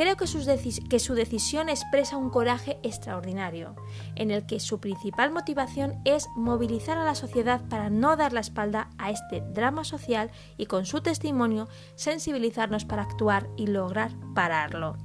Creo 0.00 0.16
que, 0.16 0.26
su 0.26 1.14
decisión 1.14 1.68
expresa 1.68 2.16
un 2.16 2.30
coraje 2.30 2.78
extraordinario, 2.82 3.76
en 4.14 4.30
el 4.30 4.46
que 4.46 4.58
su 4.58 4.80
principal 4.80 5.30
motivación 5.30 6.00
es 6.06 6.26
movilizar 6.36 6.96
a 6.96 7.04
la 7.04 7.14
sociedad 7.14 7.60
para 7.68 7.90
no 7.90 8.16
dar 8.16 8.32
la 8.32 8.40
espalda 8.40 8.88
a 8.96 9.10
este 9.10 9.42
drama 9.52 9.84
social 9.84 10.30
y 10.56 10.66
con 10.66 10.86
su 10.86 11.02
testimonio 11.02 11.68
sensibilizarnos 11.96 12.86
para 12.86 13.02
actuar 13.02 13.50
y 13.58 13.66
lograr 13.66 14.12
pararlo. 14.34 14.96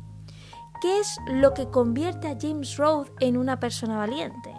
¿Qué 0.82 1.00
es 1.00 1.18
lo 1.28 1.54
que 1.54 1.70
convierte 1.70 2.30
a 2.30 2.38
James 2.40 2.78
Rhodes 2.78 3.12
en 3.20 3.36
una 3.36 3.60
persona 3.60 3.98
valiente? 3.98 4.54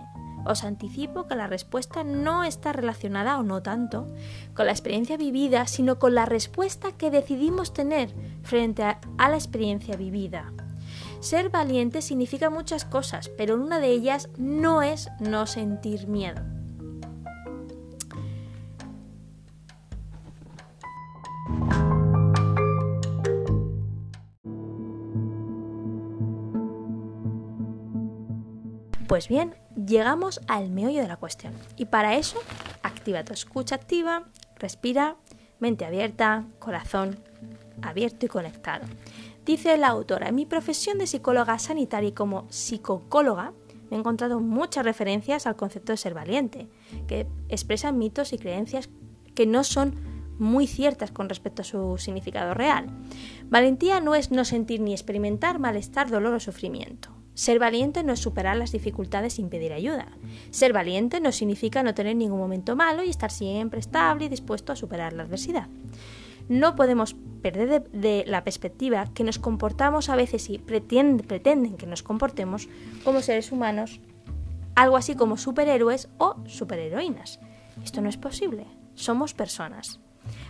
Os 0.47 0.63
anticipo 0.63 1.27
que 1.27 1.35
la 1.35 1.49
respuesta 1.49 2.05
no 2.05 2.45
está 2.45 2.73
relacionada 2.73 3.39
o 3.39 3.43
no 3.43 3.63
tanto 3.63 4.07
con 4.55 4.67
la 4.67 4.73
experiencia 4.73 5.17
vivida, 5.17 5.67
sino 5.67 5.99
con 5.99 6.15
la 6.15 6.25
respuesta 6.25 6.93
que 6.93 7.11
decidimos 7.11 7.75
tener 7.75 8.15
frente 8.43 8.85
a, 8.85 9.01
la 9.19 9.35
experiencia 9.35 9.97
vivida. 9.97 10.53
Ser 11.19 11.51
valiente 11.51 12.01
significa 12.01 12.49
muchas 12.49 12.85
cosas, 12.85 13.29
pero 13.37 13.57
una 13.57 13.81
de 13.81 13.89
ellas 13.89 14.29
no 14.39 14.83
es 14.83 15.09
no 15.19 15.47
sentir 15.47 16.07
miedo. 16.07 16.41
Pues 29.09 29.29
bien, 29.29 29.55
llegamos 29.77 30.41
al 30.49 30.71
meollo 30.71 31.03
de 31.03 31.09
la 31.09 31.17
cuestión. 31.17 31.53
Y 31.77 31.87
para 31.87 32.17
eso, 32.17 32.39
activa 32.83 33.25
tu 33.25 33.33
escucha 33.33 33.75
activa, 33.75 34.25
respira, 34.57 35.17
mente 35.59 35.85
abierta, 35.85 36.47
corazón 36.59 37.19
abierto 37.83 38.27
y 38.27 38.29
conectado. 38.29 38.87
Dice 39.45 39.77
la 39.77 39.89
autora, 39.89 40.29
en 40.29 40.35
mi 40.35 40.47
profesión 40.47 40.99
de 40.99 41.07
psicóloga 41.07 41.59
sanitaria 41.59 42.09
y 42.09 42.13
como 42.13 42.47
psicóloga, 42.51 43.53
he 43.91 43.95
encontrado 43.95 44.41
muchas 44.41 44.85
referencias 44.85 45.47
al 45.47 45.57
concepto 45.57 45.93
de 45.93 45.99
ser 45.99 46.15
valiente, 46.15 46.69
que 47.07 47.29
expresan 47.49 47.99
mitos 47.99 48.33
y 48.33 48.39
creencias 48.39 48.89
que 49.35 49.47
no 49.47 49.63
son 49.63 49.95
muy 50.39 50.67
ciertas 50.67 51.13
con 51.13 51.29
respecto 51.29 51.63
a 51.63 51.65
su 51.65 51.97
significado 51.99 52.55
real. 52.55 52.87
Valentía 53.45 54.01
no 54.01 54.15
es 54.15 54.31
no 54.31 54.45
sentir 54.45 54.81
ni 54.81 54.93
experimentar 54.93 55.59
malestar, 55.59 56.11
dolor 56.11 56.35
o 56.35 56.41
sufrimiento. 56.41 57.16
Ser 57.37 57.59
valiente 57.59 58.03
no 58.03 58.15
es 58.15 58.21
superar 58.21 58.57
las 58.57 58.73
dificultades 58.73 59.35
sin 59.35 59.51
pedir 59.51 59.75
ayuda. 59.75 60.09
Ser 60.51 60.73
valiente 60.73 61.21
no 61.21 61.33
significa 61.33 61.83
no 61.83 61.93
tener 61.93 62.17
ningún 62.17 62.39
momento 62.39 62.77
malo 62.77 63.05
y 63.05 63.11
estar 63.11 63.31
siempre 63.31 63.79
estable 63.79 64.25
y 64.25 64.29
dispuesto 64.31 64.73
a 64.73 64.77
superar 64.77 65.13
la 65.13 65.25
adversidad. 65.25 65.69
No 66.49 66.77
podemos 66.77 67.15
perder 67.43 67.91
de, 67.91 68.25
la 68.27 68.43
perspectiva 68.43 69.05
que 69.13 69.23
nos 69.23 69.39
comportamos 69.39 70.09
a 70.09 70.17
veces 70.17 70.49
y 70.49 70.57
pretenden 70.57 71.77
que 71.77 71.87
nos 71.87 72.03
comportemos 72.03 72.71
como 73.05 73.21
seres 73.21 73.53
humanos, 73.53 74.01
algo 74.75 74.97
así 74.97 75.15
como 75.15 75.37
superhéroes 75.37 76.09
o 76.17 76.37
superheroínas. 76.47 77.39
Esto 77.85 78.01
no 78.01 78.09
es 78.09 78.17
posible. 78.17 78.65
Somos 78.95 79.35
personas. 79.35 80.01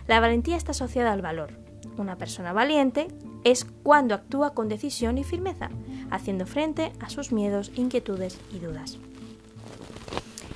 La 0.07 0.21
valentía 0.21 0.55
está 0.55 0.71
asociada 0.71 1.11
al 1.11 1.21
valor. 1.21 1.66
Una 1.97 2.17
persona 2.17 2.53
valiente 2.53 3.07
es 3.43 3.65
cuando 3.83 4.15
actúa 4.15 4.53
con 4.53 4.69
decisión 4.69 5.17
y 5.17 5.23
firmeza, 5.23 5.69
haciendo 6.11 6.45
frente 6.45 6.93
a 6.99 7.09
sus 7.09 7.31
miedos, 7.31 7.71
inquietudes 7.75 8.39
y 8.53 8.59
dudas. 8.59 8.97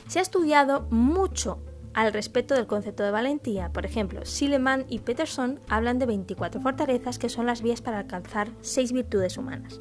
Se 0.07 0.19
ha 0.19 0.21
estudiado 0.21 0.87
mucho 0.89 1.59
al 1.93 2.13
respecto 2.13 2.53
del 2.53 2.67
concepto 2.67 3.03
de 3.03 3.11
valentía. 3.11 3.71
Por 3.71 3.85
ejemplo, 3.85 4.25
Sileman 4.25 4.85
y 4.87 4.99
Peterson 4.99 5.59
hablan 5.67 5.99
de 5.99 6.05
24 6.05 6.61
fortalezas 6.61 7.19
que 7.19 7.29
son 7.29 7.45
las 7.45 7.61
vías 7.61 7.81
para 7.81 7.99
alcanzar 7.99 8.49
seis 8.61 8.91
virtudes 8.91 9.37
humanas. 9.37 9.79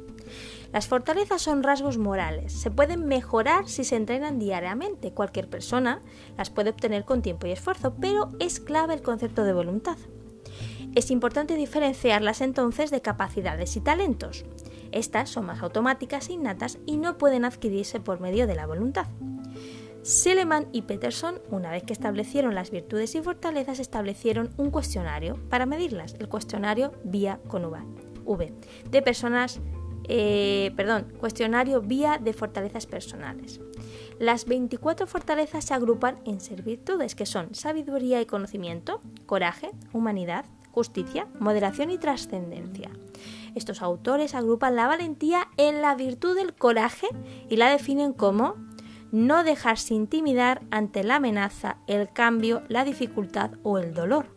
Las 0.71 0.87
fortalezas 0.87 1.41
son 1.41 1.63
rasgos 1.63 1.97
morales. 1.97 2.53
Se 2.53 2.71
pueden 2.71 3.05
mejorar 3.05 3.67
si 3.67 3.83
se 3.83 3.97
entrenan 3.97 4.39
diariamente. 4.39 5.11
Cualquier 5.11 5.49
persona 5.49 6.01
las 6.37 6.49
puede 6.49 6.69
obtener 6.69 7.03
con 7.03 7.21
tiempo 7.21 7.47
y 7.47 7.51
esfuerzo, 7.51 7.95
pero 7.99 8.31
es 8.39 8.61
clave 8.61 8.93
el 8.93 9.01
concepto 9.01 9.43
de 9.43 9.53
voluntad. 9.53 9.97
Es 10.93 11.09
importante 11.09 11.55
diferenciarlas 11.55 12.41
entonces 12.41 12.91
de 12.91 13.01
capacidades 13.01 13.77
y 13.77 13.81
talentos. 13.81 14.43
Estas 14.91 15.29
son 15.29 15.45
más 15.45 15.61
automáticas 15.61 16.27
e 16.27 16.33
innatas 16.33 16.79
y 16.85 16.97
no 16.97 17.17
pueden 17.17 17.45
adquirirse 17.45 18.01
por 18.01 18.19
medio 18.19 18.45
de 18.45 18.55
la 18.55 18.67
voluntad. 18.67 19.07
Seleman 20.01 20.67
y 20.73 20.81
Peterson, 20.81 21.39
una 21.49 21.71
vez 21.71 21.83
que 21.83 21.93
establecieron 21.93 22.55
las 22.55 22.71
virtudes 22.71 23.15
y 23.15 23.21
fortalezas, 23.21 23.79
establecieron 23.79 24.49
un 24.57 24.71
cuestionario 24.71 25.37
para 25.49 25.65
medirlas, 25.65 26.15
el 26.19 26.27
cuestionario 26.27 26.91
vía 27.03 27.39
con 27.47 27.63
V, 28.25 28.53
de 28.89 29.01
personas, 29.01 29.61
eh, 30.09 30.73
perdón, 30.75 31.13
cuestionario 31.19 31.81
vía 31.81 32.19
de 32.21 32.33
fortalezas 32.33 32.85
personales. 32.87 33.61
Las 34.19 34.45
24 34.45 35.07
fortalezas 35.07 35.65
se 35.65 35.73
agrupan 35.73 36.19
en 36.25 36.41
ser 36.41 36.63
virtudes, 36.63 37.15
que 37.15 37.25
son 37.25 37.53
sabiduría 37.53 38.21
y 38.21 38.25
conocimiento, 38.25 39.01
coraje, 39.25 39.71
humanidad, 39.93 40.45
justicia, 40.71 41.27
moderación 41.39 41.91
y 41.91 41.97
trascendencia. 41.97 42.89
Estos 43.55 43.81
autores 43.81 44.33
agrupan 44.33 44.75
la 44.75 44.87
valentía 44.87 45.47
en 45.57 45.81
la 45.81 45.95
virtud 45.95 46.35
del 46.35 46.53
coraje 46.53 47.07
y 47.49 47.57
la 47.57 47.69
definen 47.69 48.13
como 48.13 48.55
no 49.11 49.43
dejarse 49.43 49.93
intimidar 49.93 50.61
ante 50.71 51.03
la 51.03 51.17
amenaza, 51.17 51.77
el 51.87 52.11
cambio, 52.11 52.63
la 52.69 52.85
dificultad 52.85 53.51
o 53.63 53.77
el 53.77 53.93
dolor. 53.93 54.27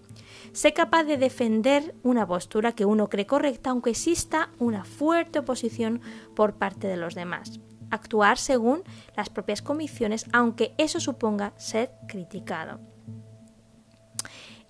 Sé 0.53 0.73
capaz 0.73 1.05
de 1.05 1.17
defender 1.17 1.95
una 2.03 2.27
postura 2.27 2.73
que 2.73 2.85
uno 2.85 3.09
cree 3.09 3.27
correcta 3.27 3.71
aunque 3.71 3.91
exista 3.91 4.51
una 4.59 4.85
fuerte 4.85 5.41
oposición 5.41 6.01
por 6.35 6.55
parte 6.55 6.87
de 6.87 6.97
los 6.97 7.15
demás. 7.15 7.61
Actuar 7.91 8.39
según 8.39 8.83
las 9.17 9.31
propias 9.31 9.63
convicciones 9.63 10.27
aunque 10.33 10.75
eso 10.79 11.01
suponga 11.01 11.55
ser 11.57 11.93
criticado. 12.09 12.94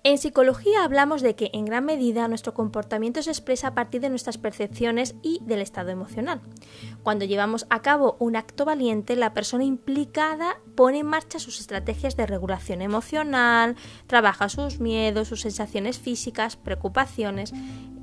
En 0.05 0.19
psicología 0.19 0.83
hablamos 0.83 1.23
de 1.23 1.33
que 1.33 1.49
en 1.51 1.65
gran 1.65 1.83
medida 1.83 2.27
nuestro 2.27 2.53
comportamiento 2.53 3.23
se 3.23 3.31
expresa 3.31 3.69
a 3.69 3.73
partir 3.73 4.01
de 4.01 4.11
nuestras 4.11 4.37
percepciones 4.37 5.15
y 5.23 5.39
del 5.41 5.61
estado 5.61 5.89
emocional. 5.89 6.41
Cuando 7.01 7.25
llevamos 7.25 7.65
a 7.71 7.81
cabo 7.81 8.15
un 8.19 8.35
acto 8.35 8.65
valiente, 8.65 9.15
la 9.15 9.33
persona 9.33 9.63
implicada 9.63 10.59
pone 10.75 10.99
en 10.99 11.07
marcha 11.07 11.39
sus 11.39 11.59
estrategias 11.59 12.15
de 12.15 12.27
regulación 12.27 12.83
emocional, 12.83 13.77
trabaja 14.05 14.47
sus 14.47 14.79
miedos, 14.79 15.27
sus 15.27 15.41
sensaciones 15.41 15.97
físicas, 15.97 16.55
preocupaciones, 16.55 17.51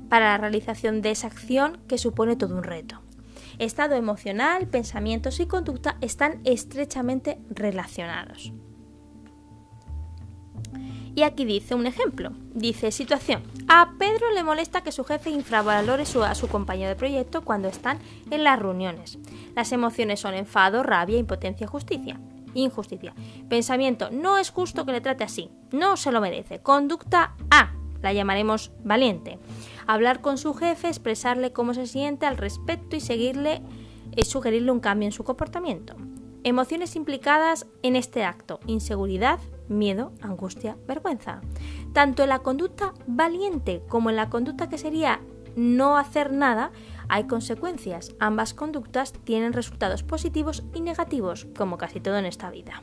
para 0.09 0.25
la 0.25 0.37
realización 0.37 1.01
de 1.01 1.11
esa 1.11 1.27
acción 1.27 1.79
que 1.87 1.97
supone 1.97 2.35
todo 2.35 2.57
un 2.57 2.63
reto. 2.63 2.99
Estado 3.59 3.95
emocional, 3.95 4.67
pensamientos 4.67 5.39
y 5.39 5.45
conducta 5.45 5.95
están 6.01 6.41
estrechamente 6.43 7.39
relacionados. 7.49 8.51
Y 11.15 11.23
aquí 11.23 11.45
dice 11.45 11.75
un 11.75 11.85
ejemplo. 11.85 12.31
Dice, 12.53 12.91
situación. 12.91 13.43
A 13.67 13.93
Pedro 13.99 14.31
le 14.33 14.43
molesta 14.43 14.81
que 14.81 14.91
su 14.91 15.03
jefe 15.03 15.29
infravalore 15.29 16.03
a 16.03 16.35
su 16.35 16.47
compañero 16.47 16.89
de 16.89 16.95
proyecto 16.95 17.43
cuando 17.43 17.67
están 17.67 17.99
en 18.31 18.43
las 18.43 18.59
reuniones. 18.59 19.19
Las 19.55 19.71
emociones 19.71 20.19
son 20.19 20.33
enfado, 20.33 20.81
rabia, 20.81 21.17
impotencia, 21.17 21.67
justicia. 21.67 22.19
Injusticia. 22.55 23.13
Pensamiento. 23.47 24.09
No 24.11 24.37
es 24.37 24.49
justo 24.49 24.85
que 24.85 24.91
le 24.91 25.01
trate 25.01 25.23
así. 25.23 25.49
No 25.71 25.97
se 25.97 26.11
lo 26.11 26.21
merece. 26.21 26.59
Conducta 26.59 27.35
A. 27.51 27.73
La 28.01 28.13
llamaremos 28.13 28.71
valiente. 28.83 29.39
Hablar 29.87 30.21
con 30.21 30.37
su 30.37 30.53
jefe, 30.53 30.87
expresarle 30.87 31.53
cómo 31.53 31.73
se 31.73 31.87
siente 31.87 32.25
al 32.25 32.37
respecto 32.37 32.95
y 32.95 32.99
seguirle, 32.99 33.61
es 34.15 34.27
sugerirle 34.27 34.71
un 34.71 34.79
cambio 34.79 35.07
en 35.07 35.11
su 35.11 35.23
comportamiento. 35.23 35.95
Emociones 36.43 36.95
implicadas 36.95 37.67
en 37.81 37.95
este 37.95 38.25
acto. 38.25 38.59
Inseguridad, 38.67 39.39
miedo, 39.67 40.11
angustia, 40.21 40.77
vergüenza. 40.87 41.41
Tanto 41.93 42.23
en 42.23 42.29
la 42.29 42.39
conducta 42.39 42.93
valiente 43.07 43.81
como 43.87 44.09
en 44.09 44.15
la 44.15 44.29
conducta 44.29 44.69
que 44.69 44.77
sería 44.77 45.21
no 45.55 45.97
hacer 45.97 46.31
nada, 46.31 46.71
hay 47.09 47.25
consecuencias. 47.25 48.15
Ambas 48.19 48.53
conductas 48.53 49.13
tienen 49.23 49.53
resultados 49.53 50.03
positivos 50.03 50.63
y 50.73 50.81
negativos, 50.81 51.47
como 51.57 51.77
casi 51.77 51.99
todo 51.99 52.17
en 52.17 52.25
esta 52.25 52.49
vida. 52.49 52.81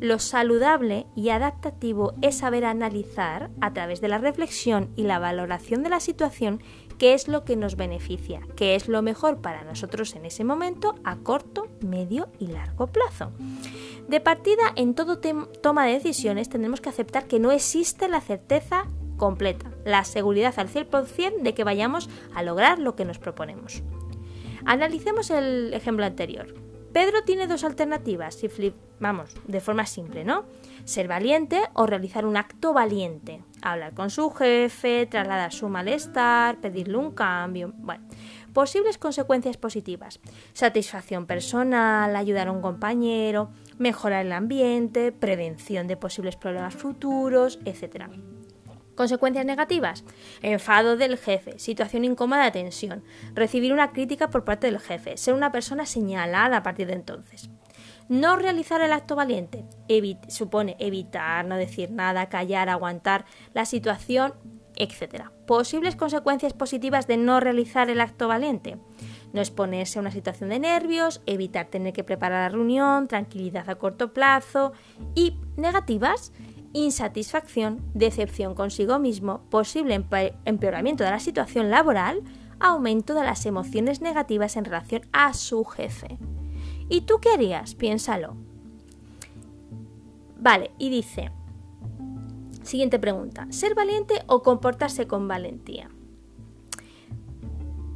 Lo 0.00 0.18
saludable 0.18 1.06
y 1.16 1.30
adaptativo 1.30 2.12
es 2.20 2.36
saber 2.36 2.66
analizar, 2.66 3.50
a 3.60 3.72
través 3.72 4.00
de 4.00 4.08
la 4.08 4.18
reflexión 4.18 4.90
y 4.94 5.04
la 5.04 5.18
valoración 5.18 5.82
de 5.82 5.88
la 5.88 6.00
situación, 6.00 6.60
qué 6.98 7.14
es 7.14 7.28
lo 7.28 7.44
que 7.44 7.56
nos 7.56 7.76
beneficia, 7.76 8.40
qué 8.56 8.74
es 8.74 8.88
lo 8.88 9.02
mejor 9.02 9.38
para 9.38 9.64
nosotros 9.64 10.14
en 10.14 10.24
ese 10.24 10.44
momento 10.44 10.94
a 11.04 11.16
corto, 11.16 11.68
medio 11.80 12.28
y 12.38 12.48
largo 12.48 12.86
plazo. 12.86 13.32
De 14.08 14.20
partida, 14.20 14.72
en 14.76 14.94
todo 14.94 15.18
toma 15.18 15.86
de 15.86 15.94
decisiones 15.94 16.48
tendremos 16.48 16.80
que 16.80 16.88
aceptar 16.88 17.26
que 17.26 17.40
no 17.40 17.50
existe 17.50 18.08
la 18.08 18.20
certeza 18.20 18.86
completa, 19.16 19.70
la 19.84 20.04
seguridad 20.04 20.54
al 20.58 20.68
100% 20.68 21.42
de 21.42 21.54
que 21.54 21.64
vayamos 21.64 22.08
a 22.34 22.42
lograr 22.42 22.78
lo 22.78 22.94
que 22.96 23.04
nos 23.04 23.18
proponemos. 23.18 23.82
Analicemos 24.64 25.30
el 25.30 25.72
ejemplo 25.74 26.04
anterior. 26.04 26.54
Pedro 26.92 27.24
tiene 27.24 27.46
dos 27.46 27.64
alternativas, 27.64 28.36
si 28.36 28.48
flip, 28.48 28.74
vamos, 29.00 29.30
de 29.46 29.60
forma 29.60 29.86
simple, 29.86 30.24
¿no? 30.24 30.44
Ser 30.86 31.08
valiente 31.08 31.62
o 31.72 31.84
realizar 31.84 32.24
un 32.24 32.36
acto 32.36 32.72
valiente. 32.72 33.42
Hablar 33.60 33.92
con 33.92 34.08
su 34.08 34.30
jefe, 34.30 35.06
trasladar 35.06 35.52
su 35.52 35.68
malestar, 35.68 36.60
pedirle 36.60 36.96
un 36.96 37.10
cambio. 37.10 37.72
Bueno, 37.78 38.06
posibles 38.52 38.96
consecuencias 38.96 39.56
positivas. 39.56 40.20
Satisfacción 40.52 41.26
personal, 41.26 42.14
ayudar 42.14 42.46
a 42.46 42.52
un 42.52 42.62
compañero, 42.62 43.50
mejorar 43.78 44.26
el 44.26 44.32
ambiente, 44.32 45.10
prevención 45.10 45.88
de 45.88 45.96
posibles 45.96 46.36
problemas 46.36 46.76
futuros, 46.76 47.58
etc. 47.64 48.04
Consecuencias 48.94 49.44
negativas. 49.44 50.04
Enfado 50.40 50.96
del 50.96 51.18
jefe, 51.18 51.58
situación 51.58 52.04
incómoda 52.04 52.44
de 52.44 52.52
tensión, 52.52 53.02
recibir 53.34 53.72
una 53.72 53.90
crítica 53.90 54.30
por 54.30 54.44
parte 54.44 54.68
del 54.68 54.78
jefe, 54.78 55.16
ser 55.16 55.34
una 55.34 55.50
persona 55.50 55.84
señalada 55.84 56.58
a 56.58 56.62
partir 56.62 56.86
de 56.86 56.94
entonces. 56.94 57.50
No 58.08 58.36
realizar 58.36 58.80
el 58.80 58.92
acto 58.92 59.16
valiente 59.16 59.64
supone 60.28 60.76
evitar, 60.78 61.44
no 61.44 61.56
decir 61.56 61.90
nada, 61.90 62.28
callar, 62.28 62.68
aguantar 62.68 63.24
la 63.52 63.64
situación, 63.64 64.34
etc. 64.76 65.30
Posibles 65.46 65.96
consecuencias 65.96 66.52
positivas 66.52 67.06
de 67.06 67.16
no 67.16 67.40
realizar 67.40 67.90
el 67.90 68.00
acto 68.00 68.28
valiente. 68.28 68.78
No 69.32 69.40
exponerse 69.40 69.98
a 69.98 70.02
una 70.02 70.12
situación 70.12 70.50
de 70.50 70.60
nervios, 70.60 71.20
evitar 71.26 71.66
tener 71.66 71.92
que 71.92 72.04
preparar 72.04 72.44
la 72.50 72.56
reunión, 72.56 73.08
tranquilidad 73.08 73.68
a 73.68 73.74
corto 73.74 74.12
plazo 74.12 74.72
y 75.14 75.36
negativas, 75.56 76.32
insatisfacción, 76.72 77.82
decepción 77.94 78.54
consigo 78.54 78.98
mismo, 78.98 79.40
posible 79.50 80.04
empeoramiento 80.44 81.04
de 81.04 81.10
la 81.10 81.20
situación 81.20 81.70
laboral, 81.70 82.22
aumento 82.60 83.14
de 83.14 83.24
las 83.24 83.46
emociones 83.46 84.00
negativas 84.00 84.56
en 84.56 84.64
relación 84.64 85.02
a 85.12 85.34
su 85.34 85.64
jefe. 85.64 86.18
¿Y 86.88 87.02
tú 87.02 87.18
qué 87.20 87.30
harías? 87.30 87.74
Piénsalo. 87.74 88.36
Vale, 90.38 90.70
y 90.78 90.90
dice, 90.90 91.30
siguiente 92.62 92.98
pregunta, 92.98 93.46
¿ser 93.50 93.74
valiente 93.74 94.22
o 94.26 94.42
comportarse 94.42 95.06
con 95.06 95.26
valentía? 95.26 95.90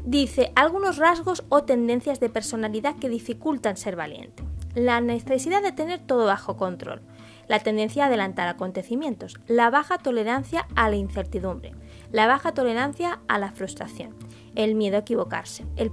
Dice 0.04 0.50
algunos 0.56 0.96
rasgos 0.96 1.44
o 1.50 1.62
tendencias 1.62 2.18
de 2.18 2.30
personalidad 2.30 2.96
que 2.96 3.08
dificultan 3.08 3.76
ser 3.76 3.94
valiente. 3.94 4.42
La 4.74 5.00
necesidad 5.00 5.62
de 5.62 5.72
tener 5.72 6.00
todo 6.00 6.26
bajo 6.26 6.56
control, 6.56 7.02
la 7.48 7.60
tendencia 7.60 8.04
a 8.04 8.06
adelantar 8.06 8.48
acontecimientos, 8.48 9.38
la 9.46 9.70
baja 9.70 9.98
tolerancia 9.98 10.66
a 10.74 10.88
la 10.88 10.96
incertidumbre, 10.96 11.74
la 12.12 12.26
baja 12.26 12.52
tolerancia 12.52 13.20
a 13.28 13.38
la 13.38 13.52
frustración, 13.52 14.14
el 14.54 14.74
miedo 14.74 14.96
a 14.96 15.00
equivocarse, 15.00 15.64
el, 15.76 15.92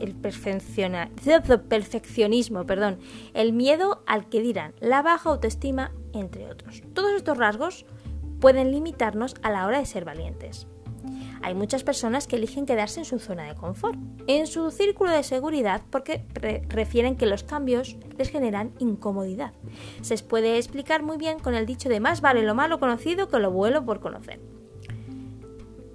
el 0.00 0.14
perfeccionismo, 1.68 2.66
perdón, 2.66 2.98
el 3.34 3.52
miedo 3.52 4.02
al 4.06 4.28
que 4.28 4.40
dirán, 4.40 4.74
la 4.80 5.02
baja 5.02 5.30
autoestima, 5.30 5.92
entre 6.12 6.50
otros. 6.50 6.82
Todos 6.94 7.12
estos 7.12 7.38
rasgos 7.38 7.86
pueden 8.40 8.72
limitarnos 8.72 9.34
a 9.42 9.50
la 9.50 9.66
hora 9.66 9.78
de 9.78 9.86
ser 9.86 10.04
valientes. 10.04 10.66
Hay 11.42 11.54
muchas 11.54 11.82
personas 11.82 12.26
que 12.28 12.36
eligen 12.36 12.66
quedarse 12.66 13.00
en 13.00 13.04
su 13.04 13.18
zona 13.18 13.44
de 13.44 13.54
confort, 13.54 13.98
en 14.28 14.46
su 14.46 14.70
círculo 14.70 15.10
de 15.10 15.24
seguridad, 15.24 15.82
porque 15.90 16.24
refieren 16.68 17.16
que 17.16 17.26
los 17.26 17.42
cambios 17.42 17.96
les 18.16 18.30
generan 18.30 18.72
incomodidad. 18.78 19.52
Se 20.02 20.16
puede 20.18 20.56
explicar 20.56 21.02
muy 21.02 21.16
bien 21.16 21.40
con 21.40 21.54
el 21.54 21.66
dicho 21.66 21.88
de 21.88 22.00
más 22.00 22.20
vale 22.20 22.42
lo 22.42 22.54
malo 22.54 22.78
conocido 22.78 23.28
que 23.28 23.40
lo 23.40 23.50
bueno 23.50 23.84
por 23.84 23.98
conocer. 24.00 24.40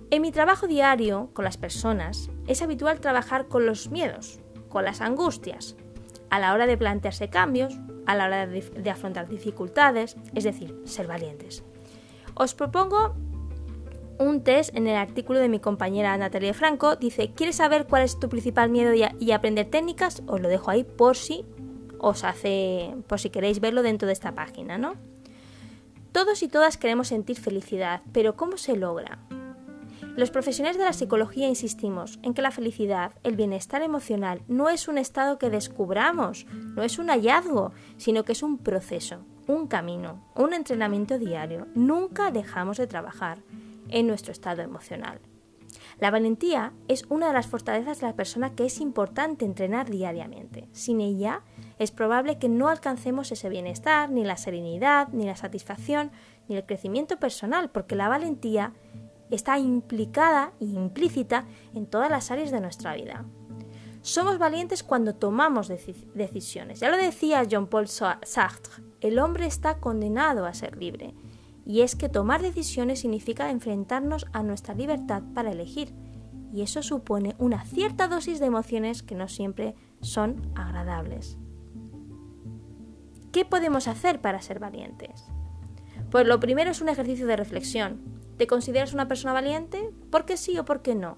En 0.10 0.22
mi 0.22 0.32
trabajo 0.32 0.68
diario 0.68 1.32
con 1.34 1.44
las 1.44 1.58
personas 1.58 2.30
es 2.48 2.62
habitual 2.62 3.02
trabajar 3.02 3.48
con 3.48 3.66
los 3.66 3.90
miedos, 3.90 4.40
con 4.70 4.86
las 4.86 5.02
angustias, 5.02 5.76
a 6.30 6.40
la 6.40 6.54
hora 6.54 6.66
de 6.66 6.78
plantearse 6.78 7.30
cambios, 7.30 7.78
a 8.06 8.16
la 8.16 8.26
hora 8.26 8.48
de, 8.48 8.90
afrontar 8.90 9.28
dificultades, 9.28 10.16
es 10.34 10.46
decir, 10.46 10.82
ser 10.86 11.08
valientes. 11.08 11.64
Os 12.36 12.54
propongo 12.54 13.16
un 14.18 14.44
test 14.44 14.74
en 14.78 14.88
el 14.88 14.96
artículo 14.96 15.40
de 15.40 15.50
mi 15.50 15.60
compañera 15.60 16.18
Natalia 16.18 16.54
Franco. 16.54 16.96
Dice, 16.96 17.34
¿quieres 17.36 17.58
saber 17.58 17.86
cuál 17.86 18.04
es 18.04 18.18
tu 18.18 18.30
principal 18.30 18.70
miedo 18.70 18.94
y, 18.94 19.32
aprender 19.32 19.70
técnicas? 19.70 20.24
Os 20.26 20.40
lo 20.40 20.48
dejo 20.48 20.72
ahí 20.72 20.86
por 20.86 21.18
si 21.18 21.46
os 22.00 22.24
hace, 22.24 22.96
por 23.08 23.20
si 23.20 23.30
queréis 23.30 23.60
verlo 23.60 23.84
dentro 23.84 24.08
de 24.08 24.14
esta 24.14 24.34
página, 24.34 24.78
¿no? 24.78 24.94
Todos 26.14 26.42
y 26.44 26.48
todas 26.48 26.78
queremos 26.78 27.10
sentir 27.10 27.38
felicidad, 27.38 28.02
pero 28.14 28.38
¿cómo 28.38 28.58
se 28.58 28.78
logra? 28.78 29.27
Los 30.18 30.32
profesionales 30.32 30.80
de 30.80 30.84
la 30.84 30.94
psicología 30.94 31.48
insistimos 31.48 32.18
en 32.24 32.34
que 32.34 32.42
la 32.42 32.50
felicidad, 32.50 33.12
el 33.22 33.36
bienestar 33.36 33.84
emocional, 33.84 34.42
no 34.48 34.68
es 34.68 34.88
un 34.88 34.98
estado 34.98 35.38
que 35.38 35.52
descubramos, 35.52 36.48
no 36.76 36.82
es 36.82 36.98
un 36.98 37.10
hallazgo, 37.10 37.72
sino 37.98 38.24
que 38.24 38.32
es 38.32 38.42
un 38.42 38.58
proceso, 38.58 39.20
un 39.46 39.68
camino, 39.68 40.28
un 40.34 40.56
entrenamiento 40.56 41.20
diario. 41.20 41.68
Nunca 41.76 42.32
dejamos 42.32 42.78
de 42.78 42.88
trabajar 42.88 43.44
en 43.90 44.08
nuestro 44.08 44.32
estado 44.32 44.64
emocional. 44.64 45.20
La 46.00 46.10
valentía 46.10 46.74
es 46.88 47.06
una 47.10 47.28
de 47.28 47.34
las 47.34 47.46
fortalezas 47.46 48.00
de 48.00 48.08
la 48.08 48.16
persona 48.16 48.56
que 48.56 48.66
es 48.66 48.82
importante 48.82 49.46
entrenar 49.46 49.88
diariamente. 49.88 50.68
Sin 50.72 51.00
ella, 51.00 51.44
es 51.78 51.92
probable 51.92 52.40
que 52.40 52.50
no 52.50 52.70
alcancemos 52.70 53.32
ese 53.32 53.50
bienestar, 53.50 54.10
ni 54.10 54.24
la 54.24 54.38
serenidad, 54.38 55.10
ni 55.10 55.26
la 55.26 55.36
satisfacción, 55.36 56.12
ni 56.48 56.56
el 56.56 56.66
crecimiento 56.66 57.18
personal, 57.18 57.70
porque 57.70 57.96
la 57.96 58.10
valentía 58.10 58.74
está 59.30 59.60
implicada 59.60 60.54
e 60.60 60.66
implícita 60.66 61.46
en 61.74 61.86
todas 61.86 62.10
las 62.10 62.32
áreas 62.32 62.52
de 62.52 62.62
nuestra 62.62 62.96
vida. 62.96 63.26
Somos 64.02 64.38
valientes 64.38 64.84
cuando 64.84 65.16
tomamos 65.16 65.68
decisiones. 65.68 66.80
Ya 66.80 66.90
lo 66.90 66.98
decía 66.98 67.44
Jean 67.44 67.68
Paul 67.68 67.88
Sartre, 67.88 68.84
el 69.02 69.20
hombre 69.20 69.46
está 69.46 69.80
condenado 69.80 70.46
a 70.46 70.54
ser 70.54 70.78
libre. 70.78 71.14
Y 71.66 71.82
es 71.82 71.98
que 71.98 72.08
tomar 72.08 72.42
decisiones 72.42 73.02
significa 73.02 73.52
enfrentarnos 73.52 74.26
a 74.32 74.44
nuestra 74.44 74.74
libertad 74.74 75.24
para 75.34 75.52
elegir. 75.52 75.94
Y 76.54 76.62
eso 76.62 76.82
supone 76.82 77.36
una 77.40 77.66
cierta 77.66 78.08
dosis 78.08 78.40
de 78.40 78.46
emociones 78.46 79.04
que 79.04 79.16
no 79.16 79.28
siempre 79.28 79.76
son 80.00 80.54
agradables. 80.56 81.38
¿Qué 83.34 83.44
podemos 83.44 83.90
hacer 83.90 84.22
para 84.22 84.42
ser 84.42 84.60
valientes? 84.60 85.26
Pues 86.10 86.26
lo 86.26 86.40
primero 86.40 86.72
es 86.72 86.82
un 86.82 86.88
ejercicio 86.88 87.28
de 87.28 87.36
reflexión. 87.36 88.17
¿Te 88.38 88.46
consideras 88.46 88.94
una 88.94 89.08
persona 89.08 89.34
valiente? 89.34 89.90
¿Por 90.12 90.26
qué 90.26 90.38
sí 90.38 90.58
o 90.60 90.66
por 90.66 90.82
qué 90.82 90.94
no? 90.94 91.18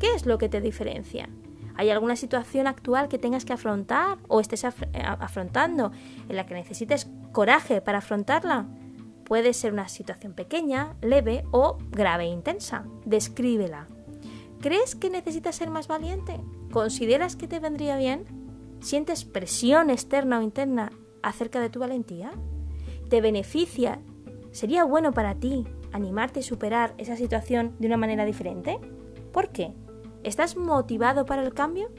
¿Qué 0.00 0.14
es 0.14 0.26
lo 0.26 0.36
que 0.36 0.48
te 0.48 0.60
diferencia? 0.60 1.28
¿Hay 1.76 1.90
alguna 1.90 2.16
situación 2.16 2.66
actual 2.66 3.08
que 3.08 3.18
tengas 3.18 3.44
que 3.44 3.52
afrontar 3.52 4.18
o 4.28 4.40
estés 4.40 4.64
eh, 4.64 4.70
afrontando 5.04 5.92
en 6.28 6.36
la 6.36 6.46
que 6.46 6.54
necesites 6.54 7.08
coraje 7.32 7.80
para 7.80 7.98
afrontarla? 7.98 8.66
Puede 9.24 9.52
ser 9.52 9.72
una 9.72 9.88
situación 9.88 10.32
pequeña, 10.32 10.96
leve 11.02 11.44
o 11.52 11.78
grave 11.90 12.24
e 12.24 12.28
intensa. 12.28 12.84
Descríbela. 13.04 13.86
¿Crees 14.60 14.96
que 14.96 15.10
necesitas 15.10 15.54
ser 15.54 15.70
más 15.70 15.86
valiente? 15.86 16.40
¿Consideras 16.72 17.36
que 17.36 17.46
te 17.46 17.60
vendría 17.60 17.96
bien? 17.96 18.24
¿Sientes 18.80 19.24
presión 19.24 19.90
externa 19.90 20.38
o 20.38 20.42
interna 20.42 20.90
acerca 21.22 21.60
de 21.60 21.70
tu 21.70 21.78
valentía? 21.80 22.32
¿Te 23.08 23.20
beneficia? 23.20 24.00
¿Sería 24.52 24.84
bueno 24.84 25.12
para 25.12 25.34
ti 25.34 25.66
animarte 25.96 26.40
y 26.40 26.42
superar 26.42 26.94
esa 26.98 27.16
situación 27.16 27.74
de 27.78 27.88
una 27.88 27.96
manera 27.96 28.24
diferente? 28.24 28.78
¿Por 29.32 29.48
qué? 29.48 29.72
¿Estás 30.22 30.56
motivado 30.56 31.26
para 31.26 31.42
el 31.42 31.54
cambio? 31.54 31.90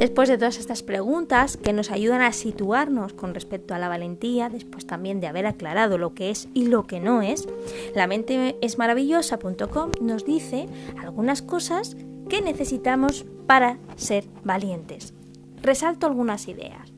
Después 0.00 0.30
de 0.30 0.38
todas 0.38 0.56
estas 0.56 0.82
preguntas 0.82 1.58
que 1.58 1.74
nos 1.74 1.90
ayudan 1.90 2.22
a 2.22 2.32
situarnos 2.32 3.12
con 3.12 3.34
respecto 3.34 3.74
a 3.74 3.78
la 3.78 3.88
valentía, 3.88 4.48
después 4.48 4.86
también 4.86 5.20
de 5.20 5.26
haber 5.26 5.44
aclarado 5.44 5.98
lo 5.98 6.14
que 6.14 6.30
es 6.30 6.48
y 6.54 6.68
lo 6.68 6.86
que 6.86 7.00
no 7.00 7.20
es, 7.20 7.46
la 7.94 8.06
mente 8.06 8.56
es 8.62 8.78
maravillosa.com 8.78 9.90
nos 10.00 10.24
dice 10.24 10.68
algunas 11.02 11.42
cosas 11.42 11.98
que 12.30 12.40
necesitamos 12.40 13.26
para 13.50 13.78
ser 13.96 14.26
valientes. 14.44 15.12
Resalto 15.60 16.06
algunas 16.06 16.46
ideas. 16.46 16.92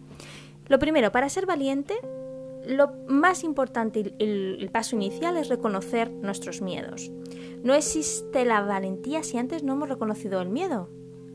Lo 0.69 0.79
primero, 0.79 1.11
para 1.11 1.31
ser 1.31 1.47
valiente, 1.47 1.95
lo 2.67 2.93
más 3.09 3.43
importante, 3.43 4.15
el, 4.19 4.69
paso 4.71 4.95
inicial 4.95 5.39
es 5.39 5.49
reconocer 5.49 6.11
nuestros 6.11 6.61
miedos. 6.61 7.11
No 7.65 7.73
existe 7.73 8.45
la 8.45 8.61
valentía 8.61 9.23
si 9.23 9.39
antes 9.39 9.63
no 9.63 9.73
hemos 9.73 9.89
reconocido 9.89 10.43
el 10.43 10.51
miedo 10.51 10.91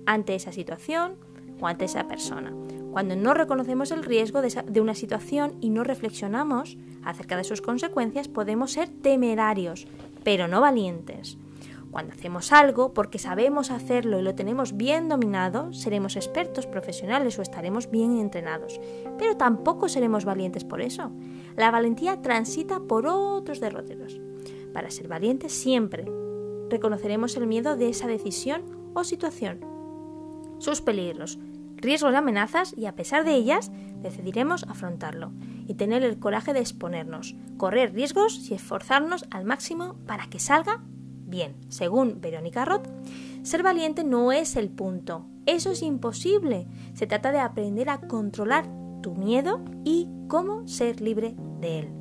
ante 0.06 0.36
esa 0.36 0.51
situación, 0.51 1.15
o 1.60 1.65
ante 1.65 1.86
esa 1.86 2.08
persona. 2.08 2.53
Cuando 2.91 3.15
no 3.15 3.34
reconocemos 3.34 3.89
el 3.89 4.03
riesgo 4.03 4.43
de, 4.43 4.82
una 4.82 4.93
situación 4.93 5.56
y 5.62 5.71
no 5.71 5.84
reflexionamos 5.84 6.77
acerca 7.03 7.38
de 7.38 7.43
sus 7.43 7.63
consecuencias, 7.63 8.27
podemos 8.27 8.73
ser 8.73 8.89
temerarios, 8.89 9.88
pero 10.23 10.47
no 10.47 10.62
valientes. 10.62 11.39
Cuando 11.98 12.14
hacemos 12.14 12.52
algo 12.52 12.94
porque 12.94 13.18
sabemos 13.18 13.72
hacerlo 13.72 14.20
y 14.20 14.22
lo 14.22 14.36
tenemos 14.36 14.78
bien 14.78 15.10
dominado, 15.10 15.74
seremos 15.74 16.16
expertos 16.16 16.68
profesionales 16.68 17.40
o 17.40 17.42
estaremos 17.42 17.90
bien 17.90 18.20
entrenados, 18.20 18.80
pero 19.18 19.36
tampoco 19.36 19.90
seremos 19.90 20.24
valientes 20.24 20.64
por 20.64 20.80
eso. 20.80 21.10
La 21.56 21.72
valentía 21.72 22.22
transita 22.22 22.82
por 22.82 23.08
otros 23.08 23.60
derroteros. 23.60 24.22
Para 24.76 24.92
ser 24.92 25.08
valientes 25.08 25.54
siempre 25.54 26.06
reconoceremos 26.70 27.36
el 27.36 27.48
miedo 27.48 27.76
de 27.76 27.90
esa 27.90 28.06
decisión 28.06 28.92
o 28.94 29.04
situación, 29.04 29.62
sus 30.60 30.82
peligros, 30.82 31.40
riesgos 31.78 32.14
y 32.14 32.16
amenazas 32.16 32.76
y 32.78 32.86
a 32.86 32.94
pesar 32.94 33.26
de 33.26 33.34
ellas 33.34 33.72
decidiremos 34.04 34.66
afrontarlo 34.66 35.32
y 35.66 35.74
tener 35.74 36.04
el 36.04 36.20
coraje 36.20 36.54
de 36.54 36.60
exponernos, 36.60 37.36
correr 37.58 37.96
riesgos 37.96 38.52
y 38.52 38.54
esforzarnos 38.54 39.26
al 39.32 39.46
máximo 39.46 39.96
para 40.06 40.28
que 40.28 40.38
salga 40.38 40.84
bien. 41.28 41.56
Según 41.70 42.20
Verónica 42.22 42.66
Roth, 42.66 42.88
ser 43.44 43.63
valiente 43.63 44.04
no 44.04 44.32
es 44.32 44.56
el 44.56 44.70
punto, 44.70 45.26
eso 45.46 45.72
es 45.72 45.82
imposible. 45.82 46.68
Se 46.94 47.08
trata 47.08 47.32
de 47.32 47.40
aprender 47.40 47.90
a 47.90 48.02
controlar 48.02 48.68
tu 49.02 49.16
miedo 49.16 49.63
y 49.84 50.08
cómo 50.28 50.68
ser 50.68 51.00
libre 51.02 51.36
de 51.62 51.80
él. 51.80 51.98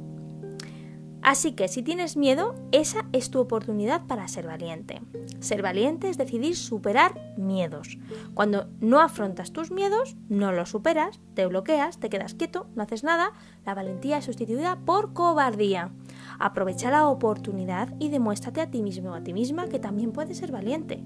Así 1.27 1.53
que 1.53 1.67
si 1.67 1.83
tienes 1.83 2.17
miedo, 2.17 2.55
esa 2.71 3.05
es 3.13 3.31
tu 3.31 3.41
oportunidad 3.41 4.07
para 4.07 4.29
ser 4.29 4.47
valiente. 4.47 5.01
Ser 5.41 5.61
valiente 5.61 6.09
es 6.09 6.19
decidir 6.19 6.55
superar 6.57 7.35
miedos. 7.37 7.99
Cuando 8.35 8.69
no 8.81 9.01
afrontas 9.01 9.53
tus 9.53 9.73
miedos, 9.73 10.17
no 10.29 10.53
los 10.53 10.71
superas, 10.71 11.19
te 11.35 11.45
bloqueas, 11.47 11.99
te 11.99 12.11
quedas 12.11 12.35
quieto, 12.35 12.69
no 12.77 12.85
haces 12.85 13.03
nada, 13.03 13.33
la 13.65 13.75
valentía 13.75 14.19
es 14.19 14.25
sustituida 14.25 14.79
por 14.85 15.15
cobardía. 15.15 15.91
Aprovecha 16.39 16.91
la 16.91 17.09
oportunidad 17.09 17.95
y 17.99 18.09
demuéstrate 18.09 18.61
a 18.61 18.71
ti 18.71 18.83
mismo 18.83 19.11
o 19.11 19.15
a 19.15 19.23
ti 19.23 19.33
misma 19.33 19.69
que 19.69 19.79
también 19.79 20.13
puedes 20.13 20.39
ser 20.39 20.53
valiente. 20.53 21.03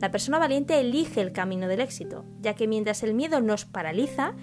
La 0.00 0.10
persona 0.10 0.38
valiente 0.38 0.80
elige 0.80 1.20
el 1.20 1.32
camino 1.32 1.68
del 1.68 1.80
éxito, 1.80 2.24
ya 2.40 2.54
que 2.54 2.68
mientras 2.68 3.02
el 3.02 3.14
miedo 3.14 3.40
nos 3.40 3.64
paraliza, 3.64 4.34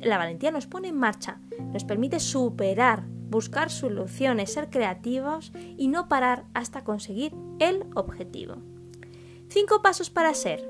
la 0.00 0.18
valentía 0.18 0.50
nos 0.50 0.66
pone 0.66 0.88
en 0.88 0.96
marcha, 0.96 1.40
nos 1.72 1.84
permite 1.84 2.20
superar 2.20 3.04
buscar 3.30 3.70
soluciones, 3.70 4.52
ser 4.52 4.68
creativos 4.70 5.52
y 5.78 5.88
no 5.88 6.08
parar 6.08 6.44
hasta 6.52 6.84
conseguir 6.84 7.32
el 7.60 7.86
objetivo. 7.94 8.56
Cinco 9.48 9.82
pasos 9.82 10.10
para 10.10 10.34
ser 10.34 10.68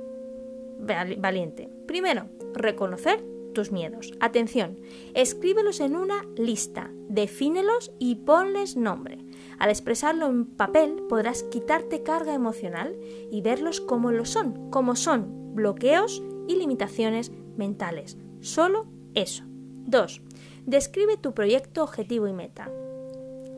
valiente. 1.18 1.70
Primero, 1.86 2.26
reconocer 2.54 3.24
tus 3.52 3.72
miedos. 3.72 4.12
Atención, 4.20 4.78
escríbelos 5.14 5.80
en 5.80 5.96
una 5.96 6.24
lista, 6.36 6.90
defínelos 7.08 7.92
y 7.98 8.16
ponles 8.16 8.76
nombre. 8.76 9.18
Al 9.58 9.70
expresarlo 9.70 10.26
en 10.26 10.46
papel 10.46 11.02
podrás 11.08 11.42
quitarte 11.44 12.02
carga 12.02 12.34
emocional 12.34 12.98
y 13.30 13.42
verlos 13.42 13.80
como 13.80 14.12
lo 14.12 14.24
son, 14.24 14.70
como 14.70 14.96
son 14.96 15.54
bloqueos 15.54 16.22
y 16.48 16.56
limitaciones 16.56 17.32
mentales. 17.56 18.16
Solo 18.40 18.86
eso. 19.14 19.44
2. 19.86 20.22
Describe 20.66 21.16
tu 21.16 21.34
proyecto, 21.34 21.82
objetivo 21.82 22.28
y 22.28 22.32
meta. 22.32 22.70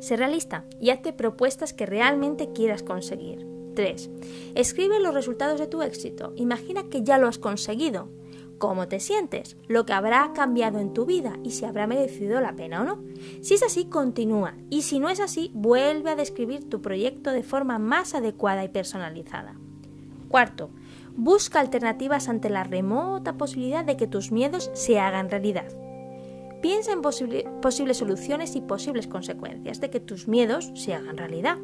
Sé 0.01 0.17
realista 0.17 0.65
y 0.81 0.91
hazte 0.91 1.13
propuestas 1.13 1.73
que 1.73 1.87
realmente 1.87 2.53
quieras 2.53 2.83
conseguir. 2.83 3.47
3. 3.75 4.11
Escribe 4.55 5.01
los 5.01 5.15
resultados 5.15 5.61
de 5.61 5.67
tu 5.67 5.83
éxito. 5.83 6.33
Imagina 6.37 6.89
que 6.89 7.03
ya 7.03 7.19
lo 7.19 7.29
has 7.29 7.39
conseguido. 7.39 8.09
¿Cómo 8.63 8.87
te 8.87 9.01
sientes? 9.01 9.57
Lo 9.67 9.85
que 9.87 9.93
habrá 9.93 10.31
cambiado 10.37 10.79
en 10.79 10.95
tu 10.95 11.05
vida 11.05 11.37
y 11.43 11.51
si 11.51 11.65
habrá 11.65 11.89
merecido 11.89 12.41
la 12.41 12.55
pena 12.55 12.83
o 12.83 12.85
no. 12.85 13.03
Si 13.41 13.55
es 13.55 13.63
así, 13.65 13.87
continúa. 13.87 14.55
Y 14.71 14.83
si 14.83 15.01
no 15.01 15.09
es 15.09 15.19
así, 15.19 15.51
vuelve 15.53 16.13
a 16.13 16.15
describir 16.15 16.71
tu 16.71 16.81
proyecto 16.81 17.33
de 17.33 17.43
forma 17.43 17.81
más 17.81 18.15
adecuada 18.15 18.63
y 18.63 18.69
personalizada. 18.69 19.57
Cuarto, 20.29 20.71
busca 21.17 21.59
alternativas 21.59 22.29
ante 22.29 22.51
la 22.51 22.63
remota 22.63 23.37
posibilidad 23.37 23.85
de 23.85 23.97
que 23.97 24.07
tus 24.07 24.31
miedos 24.31 24.71
se 24.75 25.01
hagan 25.01 25.29
realidad. 25.29 25.67
Piensa 26.61 26.93
en 26.93 27.03
posibles 27.03 27.97
soluciones 27.97 28.55
y 28.55 28.61
posibles 28.61 29.09
consecuencias 29.09 29.81
de 29.81 29.91
que 29.91 29.99
tus 29.99 30.29
miedos 30.29 30.71
se 30.77 30.95
hagan 30.95 31.17
realidad. 31.17 31.59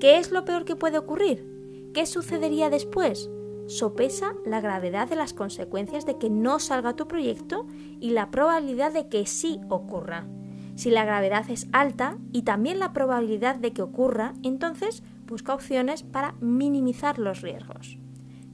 ¿Qué 0.00 0.16
es 0.16 0.30
lo 0.30 0.46
peor 0.46 0.64
que 0.64 0.76
puede 0.76 0.96
ocurrir? 0.96 1.90
¿Qué 1.92 2.06
sucedería 2.06 2.70
después? 2.70 3.28
Sopesa 3.68 4.34
la 4.44 4.60
gravedad 4.60 5.08
de 5.08 5.16
las 5.16 5.34
consecuencias 5.34 6.06
de 6.06 6.18
que 6.18 6.30
no 6.30 6.58
salga 6.58 6.96
tu 6.96 7.06
proyecto 7.06 7.66
y 8.00 8.10
la 8.10 8.30
probabilidad 8.30 8.92
de 8.92 9.08
que 9.08 9.26
sí 9.26 9.60
ocurra. 9.68 10.26
Si 10.74 10.90
la 10.90 11.04
gravedad 11.04 11.48
es 11.50 11.68
alta 11.72 12.18
y 12.32 12.42
también 12.42 12.78
la 12.78 12.92
probabilidad 12.92 13.56
de 13.56 13.72
que 13.72 13.82
ocurra, 13.82 14.34
entonces 14.42 15.02
busca 15.26 15.54
opciones 15.54 16.02
para 16.02 16.32
minimizar 16.40 17.18
los 17.18 17.42
riesgos. 17.42 17.98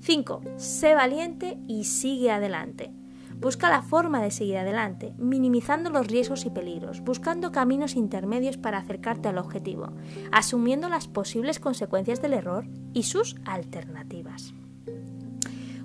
5. 0.00 0.42
Sé 0.56 0.94
valiente 0.94 1.58
y 1.68 1.84
sigue 1.84 2.30
adelante. 2.30 2.92
Busca 3.36 3.68
la 3.68 3.82
forma 3.82 4.22
de 4.22 4.30
seguir 4.30 4.56
adelante, 4.56 5.12
minimizando 5.18 5.90
los 5.90 6.06
riesgos 6.06 6.46
y 6.46 6.50
peligros, 6.50 7.00
buscando 7.00 7.52
caminos 7.52 7.94
intermedios 7.94 8.56
para 8.56 8.78
acercarte 8.78 9.28
al 9.28 9.38
objetivo, 9.38 9.92
asumiendo 10.32 10.88
las 10.88 11.08
posibles 11.08 11.60
consecuencias 11.60 12.22
del 12.22 12.32
error 12.32 12.66
y 12.92 13.02
sus 13.02 13.36
alternativas. 13.44 14.54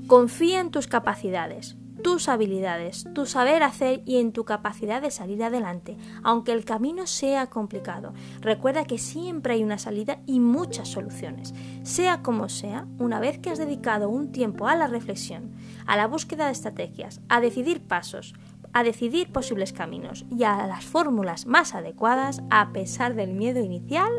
Confía 0.10 0.60
en 0.60 0.72
tus 0.72 0.88
capacidades, 0.88 1.78
tus 2.02 2.30
habilidades, 2.30 3.06
tu 3.14 3.28
saber 3.28 3.62
hacer 3.62 4.02
y 4.08 4.18
en 4.18 4.32
tu 4.32 4.44
capacidad 4.44 5.04
de 5.04 5.12
salir 5.12 5.44
adelante, 5.44 5.98
aunque 6.24 6.52
el 6.52 6.66
camino 6.66 7.06
sea 7.06 7.52
complicado. 7.52 8.14
Recuerda 8.42 8.86
que 8.86 8.98
siempre 8.98 9.54
hay 9.54 9.64
una 9.64 9.78
salida 9.78 10.18
y 10.26 10.40
muchas 10.40 10.88
soluciones. 10.88 11.54
Sea 11.84 12.24
como 12.24 12.50
sea, 12.50 12.88
una 12.98 13.20
vez 13.20 13.38
que 13.38 13.52
has 13.52 13.60
dedicado 13.60 14.10
un 14.10 14.32
tiempo 14.32 14.68
a 14.68 14.76
la 14.76 14.88
reflexión, 14.88 15.52
a 15.86 15.96
la 15.96 16.08
búsqueda 16.08 16.48
de 16.48 16.54
estrategias, 16.54 17.22
a 17.30 17.40
decidir 17.40 17.80
pasos, 17.80 18.34
a 18.74 18.82
decidir 18.82 19.32
posibles 19.32 19.74
caminos 19.74 20.26
y 20.32 20.44
a 20.44 20.66
las 20.66 20.86
fórmulas 20.86 21.46
más 21.46 21.76
adecuadas, 21.76 22.42
a 22.50 22.74
pesar 22.74 23.14
del 23.14 23.34
miedo 23.34 23.64
inicial, 23.64 24.10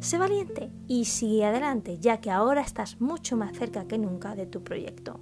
sé 0.00 0.18
valiente 0.18 0.72
y 0.88 1.04
sigue 1.04 1.44
adelante, 1.44 1.98
ya 2.00 2.20
que 2.20 2.32
ahora 2.32 2.62
estás 2.62 3.00
mucho 3.00 3.36
más 3.36 3.56
cerca 3.56 3.86
que 3.86 3.96
nunca 3.96 4.34
de 4.34 4.46
tu 4.46 4.64
proyecto. 4.64 5.20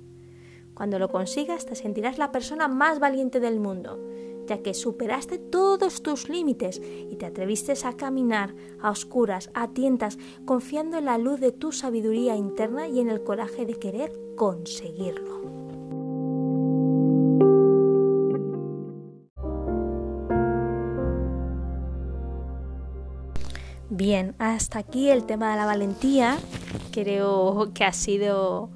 Cuando 0.75 0.99
lo 0.99 1.09
consigas 1.09 1.67
te 1.67 1.77
sentirás 1.77 2.19
la 2.19 2.33
persona 2.33 2.67
más 2.69 2.99
valiente 2.99 3.39
del 3.39 3.61
mundo, 3.61 3.99
ya 4.47 4.63
que 4.63 4.75
superaste 4.75 5.39
todos 5.39 6.03
tus 6.03 6.29
límites 6.29 6.83
y 7.11 7.17
te 7.17 7.27
atreviste 7.27 7.75
a 7.85 7.97
caminar 7.97 8.55
a 8.81 8.91
oscuras, 8.91 9.51
a 9.55 9.69
tientas, 9.69 10.19
confiando 10.45 10.99
en 10.99 11.07
la 11.07 11.19
luz 11.19 11.41
de 11.41 11.53
tu 11.53 11.73
sabiduría 11.73 12.37
interna 12.37 12.89
y 12.89 13.01
en 13.01 13.09
el 13.09 13.23
coraje 13.23 13.65
de 13.67 13.75
querer 13.75 14.13
conseguirlo. 14.37 15.43
Bien, 23.91 24.35
hasta 24.39 24.81
aquí 24.81 25.09
el 25.09 25.25
tema 25.25 25.53
de 25.53 25.57
la 25.57 25.67
valentía. 25.67 26.37
Creo 26.91 27.71
que 27.73 27.85
ha 27.85 27.93
sido 27.93 28.71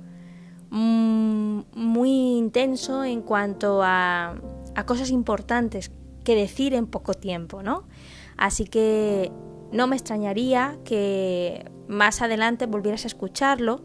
muy 0.71 2.11
intenso 2.37 3.05
en 3.05 3.23
cuanto 3.23 3.81
a, 3.83 4.37
cosas 4.87 5.11
importantes 5.11 5.91
que 6.25 6.35
decir 6.35 6.75
en 6.75 6.87
poco 6.87 7.15
tiempo, 7.15 7.63
¿no? 7.63 7.89
Así 8.37 8.65
que 8.65 9.33
no 9.73 9.87
me 9.87 9.97
extrañaría 9.97 10.79
que 10.85 11.71
más 11.89 12.23
adelante 12.23 12.67
volvieras 12.67 13.05
a 13.05 13.09
escucharlo 13.09 13.81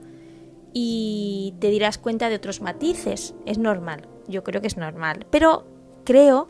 y 0.71 1.55
te 1.59 1.69
dirás 1.69 1.97
cuenta 1.97 2.29
de 2.29 2.35
otros 2.35 2.61
matices. 2.61 3.33
Es 3.45 3.57
normal, 3.57 4.07
yo 4.27 4.43
creo 4.43 4.61
que 4.61 4.67
es 4.67 4.77
normal. 4.77 5.25
Pero 5.31 5.65
creo 6.03 6.49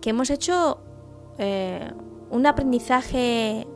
que 0.00 0.10
hemos 0.10 0.30
hecho 0.30 0.78
eh, 1.38 1.90
un 2.30 2.46
aprendizaje 2.46 3.66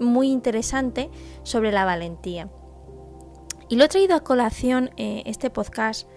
muy 0.00 0.30
interesante 0.30 1.10
sobre 1.44 1.72
la 1.72 1.84
valentía. 1.84 2.50
Y 3.68 3.76
lo 3.76 3.84
he 3.84 3.88
traído 3.88 4.14
a 4.14 4.20
colación 4.20 4.90
eh, 4.96 5.22
este 5.26 5.50
podcast 5.50 6.08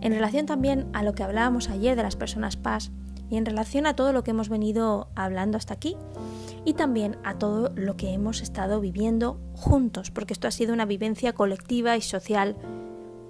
en 0.00 0.12
relación 0.12 0.46
también 0.46 0.88
a 0.92 1.02
lo 1.02 1.14
que 1.14 1.22
hablábamos 1.22 1.68
ayer 1.68 1.96
de 1.96 2.02
las 2.02 2.16
personas 2.16 2.56
paz 2.56 2.90
y 3.28 3.36
en 3.36 3.46
relación 3.46 3.86
a 3.86 3.96
todo 3.96 4.12
lo 4.12 4.22
que 4.22 4.30
hemos 4.30 4.48
venido 4.48 5.08
hablando 5.16 5.56
hasta 5.56 5.74
aquí 5.74 5.96
y 6.64 6.74
también 6.74 7.16
a 7.24 7.38
todo 7.38 7.72
lo 7.74 7.96
que 7.96 8.12
hemos 8.12 8.40
estado 8.40 8.80
viviendo 8.80 9.40
juntos, 9.54 10.10
porque 10.10 10.32
esto 10.32 10.46
ha 10.46 10.52
sido 10.52 10.72
una 10.72 10.84
vivencia 10.84 11.32
colectiva 11.32 11.96
y 11.96 12.02
social 12.02 12.56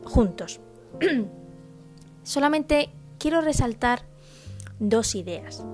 juntos. 0.04 0.60
Solamente 2.24 2.90
quiero 3.18 3.40
resaltar 3.40 4.02
dos 4.80 5.14
ideas. 5.14 5.64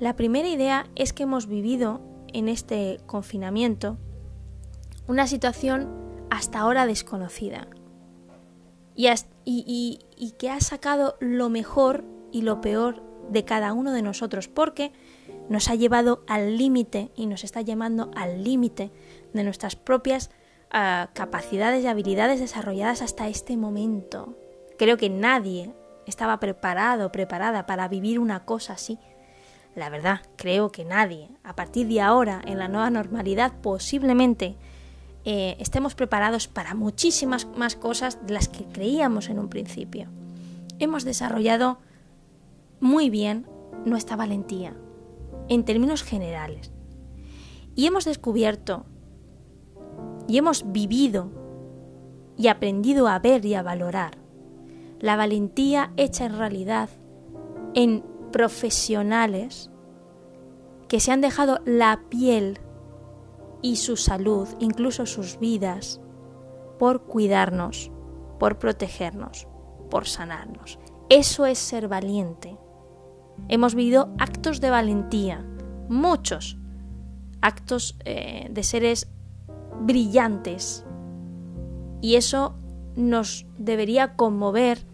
La 0.00 0.16
primera 0.16 0.48
idea 0.48 0.86
es 0.94 1.12
que 1.12 1.24
hemos 1.24 1.46
vivido 1.46 2.00
en 2.32 2.48
este 2.48 3.00
confinamiento 3.06 3.98
una 5.06 5.26
situación 5.26 6.01
hasta 6.32 6.60
ahora 6.60 6.86
desconocida 6.86 7.68
y, 8.94 10.34
que 10.38 10.48
ha 10.48 10.60
sacado 10.60 11.16
lo 11.20 11.50
mejor 11.50 12.04
y 12.32 12.40
lo 12.40 12.62
peor 12.62 13.02
de 13.28 13.44
cada 13.44 13.74
uno 13.74 13.92
de 13.92 14.00
nosotros 14.00 14.48
porque 14.48 14.92
nos 15.50 15.68
ha 15.68 15.74
llevado 15.74 16.24
al 16.26 16.56
límite 16.56 17.10
y 17.16 17.26
nos 17.26 17.44
está 17.44 17.60
llevando 17.60 18.10
al 18.16 18.44
límite 18.44 18.90
de 19.34 19.44
nuestras 19.44 19.76
propias 19.76 20.30
ah, 20.70 21.10
capacidades 21.12 21.84
y 21.84 21.88
habilidades 21.88 22.40
desarrolladas 22.40 23.02
hasta 23.02 23.28
este 23.28 23.58
momento. 23.58 24.34
Creo 24.78 24.96
que 24.96 25.10
nadie 25.10 25.74
estaba 26.06 26.40
preparado, 26.40 27.12
preparada 27.12 27.66
para 27.66 27.88
vivir 27.88 28.18
una 28.18 28.46
cosa 28.46 28.72
así. 28.72 28.98
La 29.74 29.90
verdad, 29.90 30.22
creo 30.36 30.72
que 30.72 30.86
nadie. 30.86 31.28
A 31.44 31.54
partir 31.54 31.88
de 31.88 32.00
ahora, 32.00 32.40
en 32.46 32.58
la 32.58 32.68
nueva 32.68 32.88
normalidad, 32.88 33.52
posiblemente 33.60 34.56
eh, 35.24 35.56
estemos 35.60 35.94
preparados 35.94 36.48
para 36.48 36.74
muchísimas 36.74 37.46
más 37.56 37.76
cosas 37.76 38.18
de 38.26 38.34
las 38.34 38.48
que 38.48 38.64
creíamos 38.64 39.28
en 39.28 39.38
un 39.38 39.48
principio. 39.48 40.08
Hemos 40.78 41.04
desarrollado 41.04 41.78
muy 42.80 43.10
bien 43.10 43.46
nuestra 43.84 44.16
valentía, 44.16 44.74
en 45.48 45.64
términos 45.64 46.02
generales. 46.02 46.72
Y 47.74 47.86
hemos 47.86 48.04
descubierto 48.04 48.84
y 50.28 50.38
hemos 50.38 50.70
vivido 50.72 51.30
y 52.36 52.48
aprendido 52.48 53.08
a 53.08 53.18
ver 53.18 53.44
y 53.44 53.54
a 53.54 53.62
valorar 53.62 54.22
la 55.02 55.16
valentía 55.16 55.92
hecha 55.96 56.24
en 56.24 56.38
realidad 56.38 56.88
en 57.74 58.04
profesionales 58.30 59.70
que 60.88 61.00
se 61.00 61.10
han 61.10 61.20
dejado 61.20 61.60
la 61.64 62.02
piel 62.08 62.60
y 63.62 63.76
su 63.76 63.96
salud, 63.96 64.48
incluso 64.58 65.06
sus 65.06 65.38
vidas, 65.38 66.00
por 66.78 67.04
cuidarnos, 67.04 67.90
por 68.38 68.58
protegernos, 68.58 69.46
por 69.88 70.06
sanarnos. 70.06 70.78
Eso 71.08 71.46
es 71.46 71.58
ser 71.58 71.88
valiente. 71.88 72.58
Hemos 73.48 73.74
vivido 73.74 74.12
actos 74.18 74.60
de 74.60 74.70
valentía, 74.70 75.46
muchos 75.88 76.58
actos 77.42 77.96
eh, 78.04 78.48
de 78.50 78.62
seres 78.62 79.08
brillantes. 79.80 80.84
Y 82.00 82.16
eso 82.16 82.54
nos 82.96 83.46
debería 83.58 84.16
conmover 84.16 84.86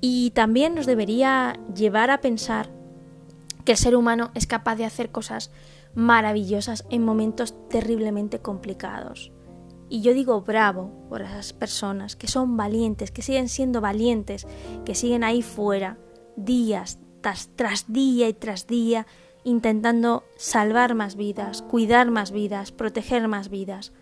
y 0.00 0.30
también 0.30 0.74
nos 0.74 0.86
debería 0.86 1.58
llevar 1.74 2.10
a 2.10 2.20
pensar 2.20 2.70
que 3.64 3.72
el 3.72 3.78
ser 3.78 3.96
humano 3.96 4.30
es 4.34 4.46
capaz 4.46 4.76
de 4.76 4.84
hacer 4.84 5.10
cosas 5.10 5.50
maravillosas 5.94 6.84
en 6.90 7.04
momentos 7.04 7.54
terriblemente 7.68 8.40
complicados. 8.40 9.32
Y 9.88 10.00
yo 10.00 10.14
digo 10.14 10.40
bravo 10.40 10.90
por 11.08 11.22
esas 11.22 11.52
personas 11.52 12.16
que 12.16 12.26
son 12.26 12.56
valientes, 12.56 13.10
que 13.10 13.22
siguen 13.22 13.48
siendo 13.48 13.80
valientes, 13.80 14.46
que 14.84 14.94
siguen 14.94 15.24
ahí 15.24 15.42
fuera, 15.42 15.98
días 16.36 16.98
tras, 17.56 17.92
día 17.92 18.28
y 18.28 18.34
tras 18.34 18.66
día, 18.66 19.06
intentando 19.44 20.24
salvar 20.36 20.94
más 20.94 21.16
vidas, 21.16 21.62
cuidar 21.62 22.10
más 22.10 22.32
vidas, 22.32 22.72
proteger 22.72 23.28
más 23.28 23.48
vidas. 23.48 23.92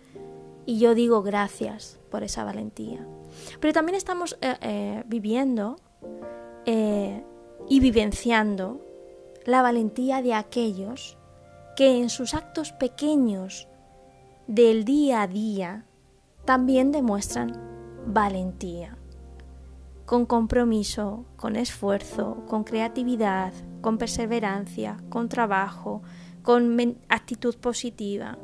Y 0.65 0.79
yo 0.79 0.95
digo 0.95 1.21
gracias 1.21 1.99
por 2.09 2.23
esa 2.23 2.43
valentía. 2.43 3.05
Pero 3.59 3.73
también 3.73 3.95
estamos 3.95 4.37
eh, 4.41 4.55
eh, 4.61 5.03
viviendo 5.07 5.77
eh, 6.65 7.23
y 7.69 7.79
vivenciando 7.79 8.81
la 9.45 9.61
valentía 9.61 10.21
de 10.21 10.33
aquellos 10.33 11.17
que 11.75 11.99
en 11.99 12.09
sus 12.09 12.33
actos 12.33 12.71
pequeños 12.71 13.67
del 14.47 14.85
día 14.85 15.21
a 15.21 15.27
día 15.27 15.85
también 16.45 16.91
demuestran 16.91 17.53
valentía, 18.05 18.97
con 20.05 20.25
compromiso, 20.25 21.25
con 21.37 21.55
esfuerzo, 21.55 22.43
con 22.47 22.63
creatividad, 22.63 23.53
con 23.81 23.97
perseverancia, 23.97 24.97
con 25.09 25.29
trabajo, 25.29 26.01
con 26.41 26.97
actitud 27.07 27.55
positiva. 27.55 28.37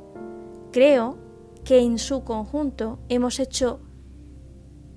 Creo 0.72 1.18
que 1.66 1.80
en 1.80 1.98
su 1.98 2.24
conjunto 2.24 3.00
hemos 3.10 3.40
hecho, 3.40 3.82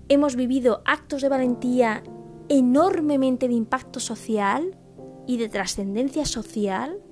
hemos 0.09 0.37
vivido 0.37 0.83
actos 0.85 1.23
de 1.23 1.29
valentía 1.29 2.03
enormemente 2.49 3.49
de 3.49 3.55
impacto 3.55 3.99
social 3.99 4.79
y 5.27 5.39
de 5.39 5.49
trascendencia 5.49 6.25
social 6.25 7.03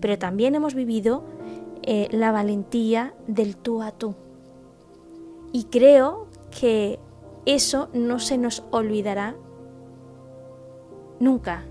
pero 0.00 0.18
también 0.18 0.54
hemos 0.54 0.74
vivido 0.74 1.24
eh, 1.82 2.08
la 2.10 2.32
valentía 2.32 3.14
del 3.26 3.56
tú 3.56 3.82
a 3.82 3.92
tú. 3.92 4.14
Y 5.52 5.64
creo 5.64 6.28
que 6.50 6.98
eso 7.46 7.88
no 7.92 8.18
se 8.18 8.38
nos 8.38 8.62
olvidará 8.70 9.34
nunca. 11.18 11.64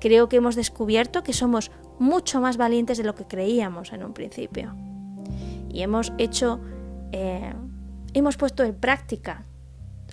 Creo 0.00 0.28
que 0.28 0.36
hemos 0.36 0.56
descubierto 0.56 1.22
que 1.22 1.32
somos 1.32 1.70
mucho 1.98 2.40
más 2.40 2.56
valientes 2.56 2.98
de 2.98 3.04
lo 3.04 3.14
que 3.14 3.26
creíamos 3.26 3.92
en 3.92 4.04
un 4.04 4.12
principio. 4.12 4.74
Y 5.68 5.82
hemos 5.82 6.12
hecho, 6.18 6.60
eh, 7.12 7.52
hemos 8.14 8.36
puesto 8.36 8.64
en 8.64 8.74
práctica 8.74 9.44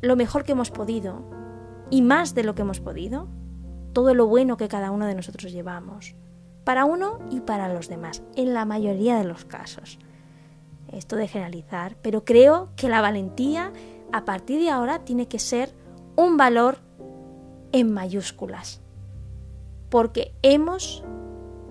lo 0.02 0.16
mejor 0.16 0.44
que 0.44 0.52
hemos 0.52 0.72
podido 0.72 1.24
y 1.90 2.02
más 2.02 2.36
de 2.36 2.44
lo 2.44 2.56
que 2.56 2.62
hemos 2.62 2.80
podido, 2.80 3.28
todo 3.94 4.14
lo 4.14 4.28
bueno 4.28 4.58
que 4.58 4.68
cada 4.68 4.92
uno 4.92 5.06
de 5.06 5.16
nosotros 5.16 5.52
llevamos, 5.52 6.16
para 6.68 6.84
uno 6.84 7.20
y 7.32 7.40
para 7.40 7.74
los 7.74 7.88
demás, 7.88 8.24
en 8.36 8.54
la 8.54 8.66
mayoría 8.66 9.18
de 9.18 9.24
los 9.24 9.46
casos. 9.46 10.00
Esto 10.92 11.16
de 11.16 11.30
generalizar, 11.30 11.96
pero 12.02 12.26
creo 12.26 12.72
que 12.76 12.90
la 12.90 13.00
valentía 13.00 13.72
a 14.12 14.26
partir 14.26 14.60
de 14.60 14.70
ahora 14.70 15.06
tiene 15.06 15.30
que 15.30 15.40
ser 15.40 15.74
un 16.18 16.36
valor 16.36 16.80
en 17.72 17.94
mayúsculas, 17.94 18.82
porque 19.88 20.34
hemos 20.42 21.06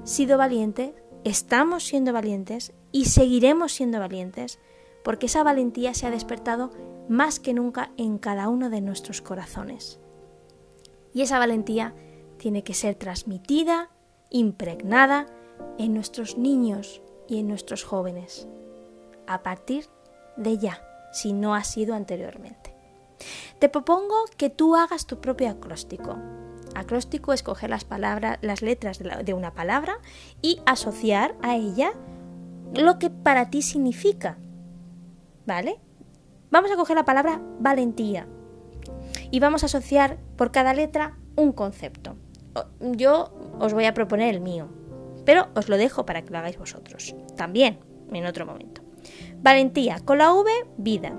sido 0.04 0.38
valientes, 0.38 0.94
estamos 1.24 1.84
siendo 1.84 2.14
valientes 2.14 2.72
y 2.90 3.04
seguiremos 3.04 3.72
siendo 3.72 3.98
valientes, 3.98 4.58
porque 5.04 5.26
esa 5.26 5.42
valentía 5.42 5.92
se 5.92 6.06
ha 6.06 6.10
despertado 6.10 6.70
más 7.06 7.38
que 7.38 7.52
nunca 7.52 7.90
en 7.98 8.16
cada 8.16 8.48
uno 8.48 8.70
de 8.70 8.80
nuestros 8.80 9.20
corazones. 9.20 10.00
Y 11.12 11.20
esa 11.20 11.38
valentía 11.38 11.94
tiene 12.38 12.64
que 12.64 12.72
ser 12.72 12.94
transmitida, 12.94 13.90
impregnada 14.36 15.26
en 15.78 15.94
nuestros 15.94 16.36
niños 16.36 17.00
y 17.26 17.40
en 17.40 17.48
nuestros 17.48 17.84
jóvenes, 17.84 18.46
a 19.26 19.42
partir 19.42 19.86
de 20.36 20.58
ya, 20.58 20.82
si 21.12 21.32
no 21.32 21.54
ha 21.54 21.64
sido 21.64 21.94
anteriormente. 21.94 22.74
Te 23.58 23.70
propongo 23.70 24.14
que 24.36 24.50
tú 24.50 24.76
hagas 24.76 25.06
tu 25.06 25.20
propio 25.20 25.48
acróstico. 25.48 26.18
Acróstico 26.74 27.32
es 27.32 27.42
coger 27.42 27.70
las 27.70 27.84
palabras, 27.84 28.38
las 28.42 28.60
letras 28.60 28.98
de, 28.98 29.24
de 29.24 29.32
una 29.32 29.54
palabra 29.54 29.98
y 30.42 30.60
asociar 30.66 31.34
a 31.42 31.56
ella 31.56 31.92
lo 32.74 32.98
que 32.98 33.08
para 33.08 33.48
ti 33.48 33.62
significa. 33.62 34.36
¿Vale? 35.46 35.80
Vamos 36.50 36.70
a 36.70 36.76
coger 36.76 36.96
la 36.96 37.06
palabra 37.06 37.40
valentía 37.58 38.26
y 39.30 39.40
vamos 39.40 39.62
a 39.62 39.66
asociar 39.66 40.18
por 40.36 40.52
cada 40.52 40.74
letra 40.74 41.16
un 41.36 41.52
concepto. 41.52 42.16
Yo 42.80 43.35
os 43.58 43.72
voy 43.72 43.84
a 43.84 43.94
proponer 43.94 44.34
el 44.34 44.40
mío, 44.40 44.68
pero 45.24 45.48
os 45.54 45.68
lo 45.68 45.76
dejo 45.76 46.06
para 46.06 46.22
que 46.22 46.30
lo 46.30 46.38
hagáis 46.38 46.58
vosotros, 46.58 47.14
también 47.36 47.78
en 48.12 48.26
otro 48.26 48.46
momento. 48.46 48.82
Valentía, 49.42 50.00
con 50.04 50.18
la 50.18 50.32
V, 50.32 50.50
vida. 50.76 51.12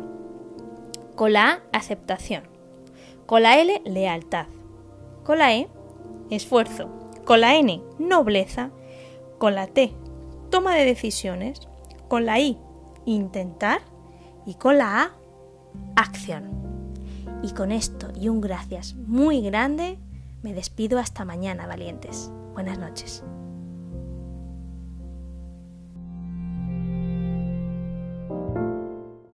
Con 1.16 1.34
la 1.34 1.52
A, 1.52 1.62
aceptación. 1.72 2.44
Con 3.26 3.44
la 3.44 3.60
L, 3.60 3.82
lealtad. 3.86 4.48
Con 5.24 5.40
la 5.40 5.54
E, 5.56 5.68
esfuerzo. 6.30 6.90
Con 7.26 7.42
la 7.42 7.56
N, 7.56 7.82
nobleza. 8.00 8.72
Con 9.38 9.56
la 9.56 9.68
T, 9.68 9.94
toma 10.50 10.76
de 10.76 10.86
decisiones. 10.86 11.62
Con 12.08 12.26
la 12.26 12.40
I, 12.40 12.58
intentar. 13.06 13.82
Y 14.46 14.56
con 14.56 14.78
la 14.78 15.02
A, 15.02 15.12
acción. 15.96 16.52
Y 17.44 17.54
con 17.54 17.72
esto 17.72 18.08
y 18.20 18.30
un 18.30 18.42
gracias 18.42 18.96
muy 18.96 19.42
grande, 19.42 20.00
me 20.42 20.54
despido 20.54 21.00
hasta 21.00 21.26
mañana, 21.26 21.68
valientes. 21.68 22.32
Buenas 22.54 22.78
noches. 22.80 23.24